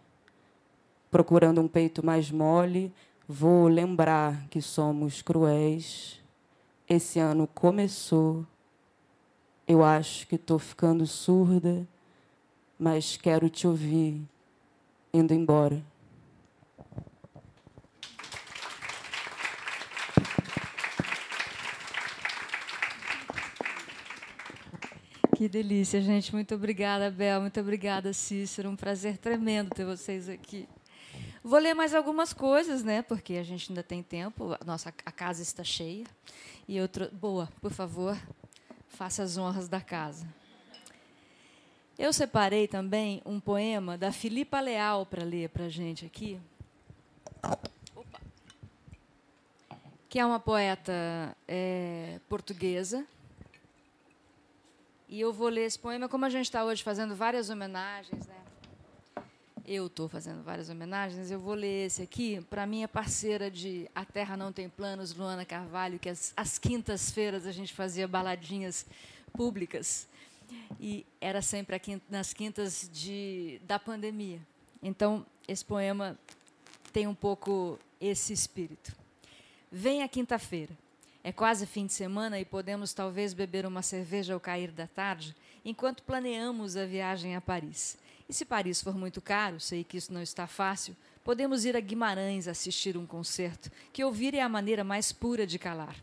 procurando 1.11 1.59
um 1.59 1.67
peito 1.67 2.05
mais 2.05 2.31
mole. 2.31 2.93
Vou 3.27 3.67
lembrar 3.67 4.47
que 4.47 4.61
somos 4.61 5.21
cruéis. 5.21 6.21
Esse 6.87 7.19
ano 7.19 7.45
começou. 7.45 8.47
Eu 9.67 9.83
acho 9.83 10.25
que 10.29 10.35
estou 10.35 10.57
ficando 10.57 11.05
surda 11.05 11.85
mas 12.81 13.15
quero 13.15 13.47
te 13.47 13.67
ouvir 13.67 14.19
indo 15.13 15.35
embora. 15.35 15.83
Que 25.35 25.47
delícia, 25.47 26.01
gente. 26.01 26.33
Muito 26.33 26.55
obrigada, 26.55 27.11
Bel. 27.11 27.41
Muito 27.41 27.59
obrigada, 27.59 28.13
Cícero. 28.13 28.71
Um 28.71 28.75
prazer 28.75 29.19
tremendo 29.19 29.69
ter 29.69 29.85
vocês 29.85 30.27
aqui. 30.27 30.67
Vou 31.43 31.59
ler 31.59 31.75
mais 31.75 31.93
algumas 31.93 32.33
coisas, 32.33 32.83
né? 32.83 33.03
Porque 33.03 33.35
a 33.35 33.43
gente 33.43 33.71
ainda 33.71 33.83
tem 33.83 34.01
tempo. 34.01 34.57
A 34.59 34.65
nossa 34.65 34.91
a 35.05 35.11
casa 35.11 35.43
está 35.43 35.63
cheia. 35.63 36.05
E 36.67 36.81
outro, 36.81 37.11
boa, 37.11 37.47
por 37.61 37.71
favor, 37.71 38.17
faça 38.87 39.21
as 39.21 39.37
honras 39.37 39.67
da 39.67 39.79
casa. 39.79 40.40
Eu 42.01 42.11
separei 42.11 42.67
também 42.67 43.21
um 43.23 43.39
poema 43.39 43.95
da 43.95 44.11
Filipa 44.11 44.59
Leal 44.59 45.05
para 45.05 45.23
ler 45.23 45.49
para 45.49 45.65
a 45.65 45.69
gente 45.69 46.03
aqui. 46.03 46.41
Opa. 47.95 48.19
Que 50.09 50.17
é 50.17 50.25
uma 50.25 50.39
poeta 50.39 51.37
é, 51.47 52.19
portuguesa. 52.27 53.05
E 55.07 55.21
eu 55.21 55.31
vou 55.31 55.47
ler 55.47 55.65
esse 55.65 55.77
poema, 55.77 56.09
como 56.09 56.25
a 56.25 56.29
gente 56.31 56.45
está 56.45 56.65
hoje 56.65 56.81
fazendo 56.81 57.15
várias 57.15 57.51
homenagens, 57.51 58.25
né? 58.25 58.41
Eu 59.63 59.85
estou 59.85 60.09
fazendo 60.09 60.41
várias 60.41 60.71
homenagens, 60.71 61.29
eu 61.29 61.39
vou 61.39 61.53
ler 61.53 61.85
esse 61.85 62.01
aqui 62.01 62.41
para 62.49 62.65
minha 62.65 62.87
parceira 62.87 63.51
de 63.51 63.87
A 63.93 64.03
Terra 64.03 64.35
Não 64.35 64.51
Tem 64.51 64.67
Planos, 64.67 65.13
Luana 65.13 65.45
Carvalho, 65.45 65.99
que 65.99 66.09
às, 66.09 66.57
quintas-feiras 66.57 67.45
a 67.45 67.51
gente 67.51 67.71
fazia 67.71 68.07
baladinhas 68.07 68.87
públicas 69.33 70.09
e 70.79 71.05
era 71.19 71.41
sempre 71.41 71.75
aqui 71.75 72.01
nas 72.09 72.33
quintas 72.33 72.89
de, 72.91 73.59
da 73.65 73.77
pandemia. 73.77 74.39
Então, 74.81 75.25
esse 75.47 75.63
poema 75.63 76.17
tem 76.91 77.07
um 77.07 77.15
pouco 77.15 77.77
esse 77.99 78.33
espírito. 78.33 78.95
Vem 79.71 80.03
a 80.03 80.07
quinta-feira. 80.07 80.75
É 81.23 81.31
quase 81.31 81.67
fim 81.67 81.85
de 81.85 81.93
semana 81.93 82.39
e 82.39 82.45
podemos 82.45 82.93
talvez 82.93 83.33
beber 83.33 83.65
uma 83.65 83.81
cerveja 83.81 84.33
ao 84.33 84.39
cair 84.39 84.71
da 84.71 84.87
tarde, 84.87 85.35
enquanto 85.63 86.01
planeamos 86.01 86.75
a 86.75 86.85
viagem 86.85 87.35
a 87.35 87.41
Paris. 87.41 87.95
E 88.27 88.33
se 88.33 88.43
Paris 88.43 88.81
for 88.81 88.97
muito 88.97 89.21
caro, 89.21 89.59
sei 89.59 89.83
que 89.83 89.97
isso 89.97 90.11
não 90.11 90.21
está 90.21 90.47
fácil, 90.47 90.95
podemos 91.23 91.63
ir 91.63 91.75
a 91.75 91.79
Guimarães 91.79 92.47
assistir 92.47 92.97
um 92.97 93.05
concerto, 93.05 93.71
que 93.93 94.03
ouvir 94.03 94.33
é 94.33 94.41
a 94.41 94.49
maneira 94.49 94.83
mais 94.83 95.11
pura 95.11 95.45
de 95.45 95.59
calar. 95.59 95.95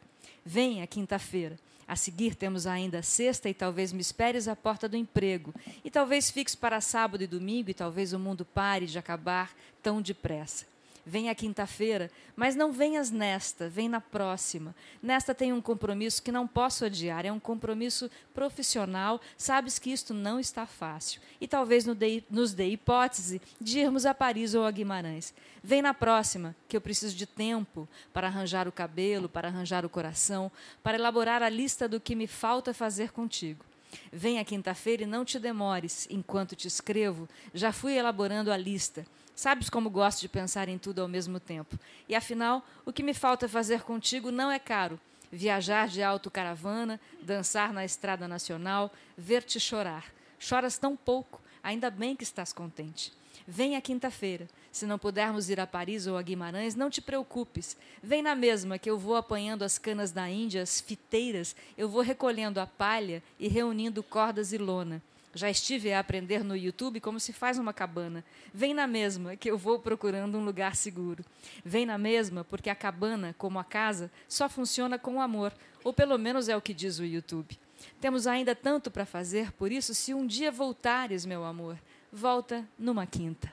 Vem 0.45 0.83
a 0.83 0.87
quinta-feira. 0.87 1.59
A 1.89 1.97
seguir 1.97 2.35
temos 2.35 2.67
ainda 2.67 3.03
sexta 3.03 3.49
e 3.49 3.55
talvez 3.55 3.95
me 3.95 4.03
esperes 4.03 4.47
à 4.47 4.55
porta 4.55 4.87
do 4.87 4.97
emprego. 4.97 5.55
E 5.83 5.91
talvez 5.91 6.31
fixe 6.31 6.55
para 6.55 6.83
sábado 6.83 7.25
e 7.25 7.27
domingo 7.27 7.71
e 7.71 7.75
talvez 7.75 8.13
o 8.13 8.19
mundo 8.19 8.45
pare 8.45 8.85
de 8.85 8.99
acabar 8.99 9.57
tão 9.83 10.03
depressa. 10.03 10.67
Vem 11.09 11.31
a 11.31 11.35
quinta-feira, 11.35 12.11
mas 12.37 12.55
não 12.55 12.71
venhas 12.71 13.11
nesta, 13.11 13.67
vem 13.67 13.89
na 13.89 13.99
próxima. 13.99 14.75
Nesta 15.03 15.35
tem 15.35 15.55
um 15.55 15.61
compromisso 15.61 16.23
que 16.23 16.31
não 16.31 16.47
posso 16.47 16.85
adiar, 16.85 17.25
é 17.25 17.33
um 17.33 17.41
compromisso 17.41 18.11
profissional. 18.35 19.19
Sabes 19.35 19.79
que 19.79 19.91
isto 19.91 20.13
não 20.13 20.39
está 20.39 20.67
fácil. 20.67 21.23
E 21.41 21.49
talvez 21.49 21.87
nos 22.31 22.53
dê 22.53 22.69
hipótese 22.69 23.41
de 23.59 23.79
irmos 23.79 24.05
a 24.05 24.13
Paris 24.13 24.55
ou 24.55 24.67
a 24.67 24.71
Guimarães. 24.71 25.33
Vem 25.63 25.81
na 25.81 25.95
próxima, 25.95 26.55
que 26.69 26.77
eu 26.77 26.81
preciso 26.81 27.17
de 27.17 27.25
tempo 27.25 27.89
para 28.13 28.27
arranjar 28.27 28.69
o 28.69 28.73
cabelo, 28.73 29.31
para 29.31 29.49
arranjar 29.49 29.87
o 29.87 29.89
coração, 29.89 30.53
para 30.83 30.99
elaborar 30.99 31.43
a 31.43 31.49
lista 31.49 31.89
do 31.89 31.99
que 31.99 32.15
me 32.15 32.27
falta 32.27 32.75
fazer 32.75 33.13
contigo. 33.13 33.65
Vem 34.13 34.39
a 34.39 34.45
quinta-feira 34.45 35.05
e 35.05 35.07
não 35.07 35.25
te 35.25 35.39
demores, 35.39 36.07
enquanto 36.11 36.55
te 36.55 36.69
escrevo, 36.69 37.27
já 37.55 37.73
fui 37.73 37.97
elaborando 37.97 38.53
a 38.53 38.59
lista. 38.59 39.07
Sabes 39.39 39.71
como 39.71 39.89
gosto 39.89 40.21
de 40.21 40.29
pensar 40.29 40.69
em 40.69 40.79
tudo 40.79 41.01
ao 41.01 41.07
mesmo 41.07 41.39
tempo. 41.39 41.79
E 42.09 42.17
afinal, 42.17 42.61
o 42.85 42.93
que 42.93 43.05
me 43.05 43.15
falta 43.15 43.49
fazer 43.49 43.83
contigo 43.83 44.33
não 44.33 44.51
é 44.51 44.59
caro. 44.59 44.99
Viajar 45.31 45.87
de 45.87 46.03
autocaravana, 46.03 47.01
dançar 47.23 47.73
na 47.73 47.85
estrada 47.85 48.27
nacional, 48.27 48.93
ver-te 49.17 49.61
chorar. 49.61 50.13
Choras 50.41 50.77
tão 50.77 50.97
pouco, 50.97 51.41
ainda 51.63 51.89
bem 51.89 52.17
que 52.17 52.25
estás 52.25 52.53
contente. 52.53 53.13
Venha 53.47 53.81
quinta-feira. 53.81 54.49
Se 54.73 54.85
não 54.87 54.99
pudermos 54.99 55.49
ir 55.49 55.61
a 55.61 55.69
Paris 55.69 56.09
ou 56.09 56.19
a 56.19 56.23
Guimarães, 56.23 56.75
não 56.75 56.91
te 56.91 57.01
preocupes. 57.01 57.77
Vem 58.03 58.23
na 58.23 58.35
mesma 58.35 58.77
que 58.77 58.91
eu 58.91 58.99
vou 58.99 59.15
apanhando 59.15 59.63
as 59.63 59.79
canas 59.79 60.11
da 60.11 60.29
Índia, 60.29 60.63
as 60.63 60.81
fiteiras, 60.81 61.55
eu 61.77 61.89
vou 61.89 62.03
recolhendo 62.03 62.59
a 62.59 62.67
palha 62.67 63.23
e 63.39 63.47
reunindo 63.47 64.03
cordas 64.03 64.53
e 64.53 64.59
lona. 64.59 65.01
Já 65.39 65.49
estive 65.49 65.93
a 65.93 66.01
aprender 66.01 66.43
no 66.43 66.57
YouTube 66.57 67.01
como 67.01 67.21
se 67.21 67.33
faz 67.33 67.61
uma 67.61 67.73
cabana. 67.73 68.25
Vem 68.53 68.75
na 68.75 68.89
mesma, 68.89 69.37
que 69.37 69.49
eu 69.49 69.57
vou 69.57 69.79
procurando 69.79 70.37
um 70.37 70.45
lugar 70.45 70.75
seguro. 70.75 71.25
Vem 71.65 71.87
na 71.87 71.97
mesma, 71.97 72.43
porque 72.43 72.69
a 72.69 72.75
cabana, 72.75 73.33
como 73.39 73.57
a 73.57 73.63
casa, 73.63 74.11
só 74.27 74.49
funciona 74.49 74.99
com 74.99 75.15
o 75.15 75.21
amor, 75.21 75.55
ou 75.85 75.93
pelo 75.93 76.19
menos 76.19 76.49
é 76.49 76.57
o 76.57 76.61
que 76.61 76.75
diz 76.75 76.99
o 76.99 77.05
YouTube. 77.05 77.57
Temos 78.01 78.27
ainda 78.27 78.53
tanto 78.53 78.91
para 78.91 79.07
fazer, 79.07 79.53
por 79.53 79.71
isso, 79.71 79.95
se 79.95 80.13
um 80.13 80.27
dia 80.27 80.51
voltares, 80.51 81.25
meu 81.25 81.45
amor, 81.45 81.79
volta 82.13 82.69
numa 82.77 83.07
quinta. 83.07 83.53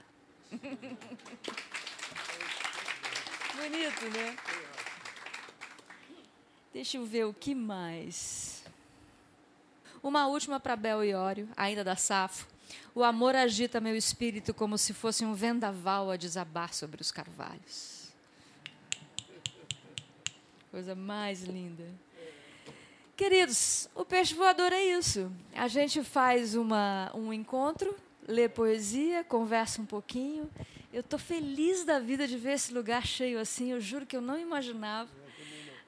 Bonito, 3.56 4.06
né? 4.10 4.36
Deixa 6.74 6.98
eu 6.98 7.06
ver 7.06 7.26
o 7.26 7.34
que 7.34 7.54
mais. 7.54 8.55
Uma 10.06 10.28
última 10.28 10.60
para 10.60 10.76
Bel 10.76 11.04
e 11.04 11.16
Ório, 11.16 11.50
ainda 11.58 11.84
da 11.84 11.96
Safo. 11.96 12.46
O 12.94 13.04
amor 13.04 13.36
agita 13.36 13.82
meu 13.82 13.96
espírito 13.96 14.54
como 14.54 14.78
se 14.78 14.94
fosse 14.94 15.26
um 15.26 15.34
vendaval 15.34 16.12
a 16.12 16.16
desabar 16.16 16.76
sobre 16.76 17.02
os 17.02 17.12
carvalhos. 17.12 18.14
Coisa 20.70 20.94
mais 20.94 21.42
linda. 21.42 21.84
Queridos, 23.18 23.90
o 23.96 24.06
peixe 24.06 24.36
voador 24.36 24.72
é 24.72 24.84
isso. 24.84 25.32
A 25.56 25.68
gente 25.68 26.04
faz 26.04 26.54
uma, 26.54 27.12
um 27.16 27.34
encontro, 27.34 27.98
lê 28.28 28.48
poesia, 28.48 29.24
conversa 29.24 29.82
um 29.82 29.88
pouquinho. 29.88 30.48
Eu 30.94 31.00
estou 31.00 31.18
feliz 31.18 31.84
da 31.84 31.98
vida 31.98 32.28
de 32.28 32.38
ver 32.38 32.52
esse 32.52 32.72
lugar 32.72 33.08
cheio 33.08 33.40
assim. 33.40 33.72
Eu 33.72 33.82
juro 33.82 34.06
que 34.06 34.16
eu 34.16 34.22
não 34.22 34.38
imaginava. 34.38 35.10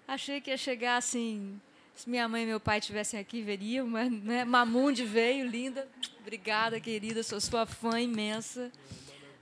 Achei 0.07 0.41
que 0.41 0.49
ia 0.49 0.57
chegar 0.57 0.97
assim 0.97 1.61
se 1.97 2.07
minha 2.07 2.27
mãe 2.29 2.43
e 2.43 2.45
meu 2.45 2.59
pai 2.59 2.77
estivessem 2.77 3.19
aqui, 3.19 3.41
veriam, 3.41 3.87
mas 3.87 4.11
né? 4.11 4.45
Mamundi 4.45 5.03
veio, 5.03 5.47
linda. 5.47 5.87
Obrigada, 6.21 6.79
querida, 6.79 7.23
sou 7.23 7.41
sua 7.41 7.65
fã 7.65 7.99
imensa. 7.99 8.71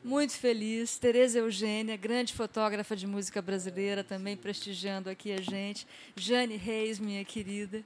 Muito 0.01 0.33
feliz. 0.33 0.97
Tereza 0.97 1.39
Eugênia, 1.39 1.97
grande 1.97 2.33
fotógrafa 2.33 2.95
de 2.95 3.05
música 3.05 3.41
brasileira, 3.41 4.05
também 4.05 4.37
prestigiando 4.37 5.09
aqui 5.09 5.33
a 5.33 5.41
gente. 5.41 5.85
Jane 6.15 6.55
Reis, 6.55 6.97
minha 6.97 7.25
querida. 7.25 7.83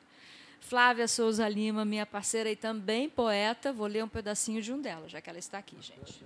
Flávia 0.60 1.08
Souza 1.08 1.50
Lima, 1.50 1.84
minha 1.84 2.06
parceira 2.06 2.52
e 2.52 2.56
também 2.56 3.10
poeta. 3.10 3.74
Vou 3.74 3.88
ler 3.88 4.04
um 4.04 4.08
pedacinho 4.08 4.62
de 4.62 4.72
um 4.72 4.80
dela, 4.80 5.10
já 5.10 5.20
que 5.20 5.32
ela 5.32 5.40
está 5.40 5.58
aqui, 5.58 5.78
gente. 5.82 6.24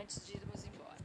Antes 0.00 0.26
de 0.26 0.36
irmos 0.38 0.64
embora. 0.64 0.96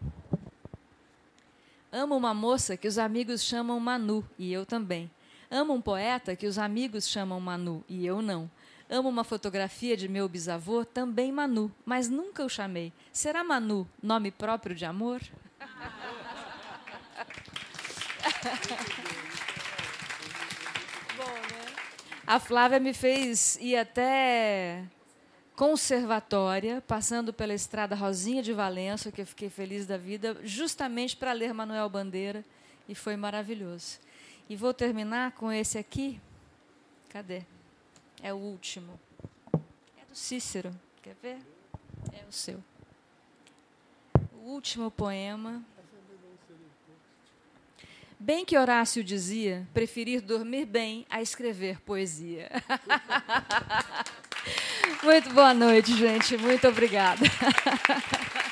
Amo 1.91 2.15
uma 2.15 2.33
moça 2.33 2.77
que 2.77 2.87
os 2.87 2.97
amigos 2.97 3.43
chamam 3.43 3.77
Manu, 3.81 4.23
e 4.39 4.53
eu 4.53 4.65
também. 4.65 5.11
Amo 5.49 5.73
um 5.73 5.81
poeta 5.81 6.35
que 6.35 6.45
os 6.45 6.57
amigos 6.57 7.07
chamam 7.07 7.39
Manu 7.39 7.83
e 7.87 8.05
eu 8.05 8.21
não. 8.21 8.49
Amo 8.89 9.09
uma 9.09 9.23
fotografia 9.23 9.95
de 9.95 10.07
meu 10.07 10.27
bisavô, 10.29 10.85
também 10.85 11.31
Manu, 11.31 11.71
mas 11.85 12.09
nunca 12.09 12.43
o 12.43 12.49
chamei. 12.49 12.91
Será 13.11 13.43
Manu 13.43 13.87
nome 14.01 14.31
próprio 14.31 14.75
de 14.75 14.85
amor? 14.85 15.21
A 22.25 22.39
Flávia 22.39 22.79
me 22.79 22.93
fez 22.93 23.57
ir 23.61 23.77
até 23.77 24.83
conservatória, 25.55 26.83
passando 26.85 27.33
pela 27.33 27.53
estrada 27.53 27.95
Rosinha 27.95 28.43
de 28.43 28.51
Valença, 28.53 29.11
que 29.11 29.21
eu 29.21 29.25
fiquei 29.25 29.49
feliz 29.49 29.85
da 29.85 29.97
vida, 29.97 30.37
justamente 30.43 31.15
para 31.15 31.31
ler 31.31 31.53
Manuel 31.53 31.89
Bandeira, 31.89 32.43
e 32.87 32.93
foi 32.93 33.15
maravilhoso. 33.15 33.97
E 34.49 34.55
vou 34.55 34.73
terminar 34.73 35.33
com 35.33 35.51
esse 35.51 35.77
aqui. 35.77 36.21
Cadê? 37.09 37.43
É 38.21 38.33
o 38.33 38.37
último. 38.37 38.99
É 39.53 40.05
do 40.07 40.15
Cícero. 40.15 40.71
Quer 41.03 41.15
ver? 41.21 41.37
É 42.13 42.23
o 42.27 42.31
seu. 42.31 42.63
O 44.33 44.49
último 44.49 44.89
poema. 44.89 45.63
Bem 48.19 48.43
que 48.43 48.57
Horácio 48.57 49.03
dizia, 49.03 49.67
preferir 49.73 50.21
dormir 50.21 50.65
bem 50.65 51.05
a 51.07 51.21
escrever 51.21 51.79
poesia. 51.81 52.49
Muito 55.03 55.29
boa 55.33 55.53
noite, 55.53 55.95
gente. 55.95 56.35
Muito 56.37 56.67
obrigada. 56.67 57.21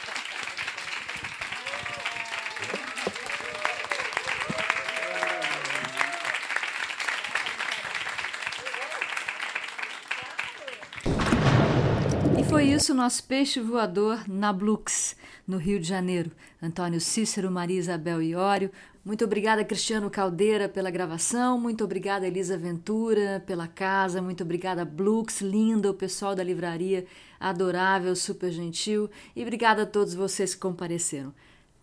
foi 12.56 12.72
isso 12.72 12.94
nosso 12.94 13.22
peixe 13.26 13.60
voador 13.60 14.30
na 14.30 14.54
Blux, 14.54 15.18
no 15.46 15.58
Rio 15.58 15.78
de 15.78 15.86
Janeiro. 15.89 16.32
Antônio 16.62 17.02
Cícero, 17.02 17.52
Maria 17.52 17.78
Isabel 17.78 18.22
Iório. 18.22 18.72
Muito 19.04 19.26
obrigada, 19.26 19.65
Cristiano 19.65 20.10
Caldeira, 20.10 20.70
pela 20.70 20.89
gravação. 20.89 21.60
Muito 21.60 21.84
obrigada, 21.84 22.26
Elisa 22.26 22.58
Ventura, 22.58 23.44
pela 23.46 23.68
casa. 23.68 24.22
Muito 24.22 24.41
obrigada, 24.41 24.86
Blux, 24.86 25.41
linda, 25.41 25.91
o 25.91 25.94
pessoal 25.94 26.34
da 26.34 26.46
livraria, 26.46 27.06
adorável, 27.38 28.15
super 28.15 28.50
gentil. 28.54 29.10
E 29.36 29.41
obrigada 29.41 29.82
a 29.82 29.86
todos 29.86 30.13
vocês 30.13 30.56
que 30.56 30.62
compareceram. 30.62 31.34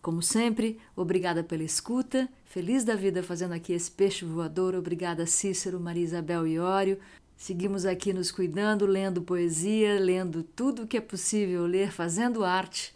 Como 0.01 0.23
sempre, 0.23 0.79
obrigada 0.95 1.43
pela 1.43 1.61
escuta. 1.61 2.27
Feliz 2.45 2.83
da 2.83 2.95
vida 2.95 3.21
fazendo 3.21 3.53
aqui 3.53 3.73
esse 3.73 3.91
peixe 3.91 4.25
voador. 4.25 4.73
Obrigada, 4.73 5.27
Cícero, 5.27 5.79
Maria 5.79 6.03
Isabel 6.03 6.47
Iório. 6.47 6.97
Seguimos 7.43 7.85
aqui 7.85 8.13
nos 8.13 8.31
cuidando, 8.31 8.85
lendo 8.85 9.21
poesia, 9.21 9.99
lendo 9.99 10.43
tudo 10.43 10.83
o 10.83 10.87
que 10.87 10.95
é 10.95 11.01
possível 11.01 11.65
ler, 11.65 11.91
fazendo 11.91 12.45
arte. 12.45 12.95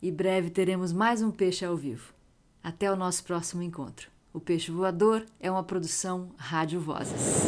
E 0.00 0.10
breve 0.10 0.48
teremos 0.48 0.94
mais 0.94 1.20
um 1.20 1.30
Peixe 1.30 1.62
ao 1.62 1.76
vivo. 1.76 2.14
Até 2.64 2.90
o 2.90 2.96
nosso 2.96 3.22
próximo 3.22 3.62
encontro. 3.62 4.08
O 4.32 4.40
Peixe 4.40 4.70
Voador 4.70 5.26
é 5.38 5.50
uma 5.50 5.62
produção 5.62 6.30
Rádio 6.38 6.80
Vozes. 6.80 7.42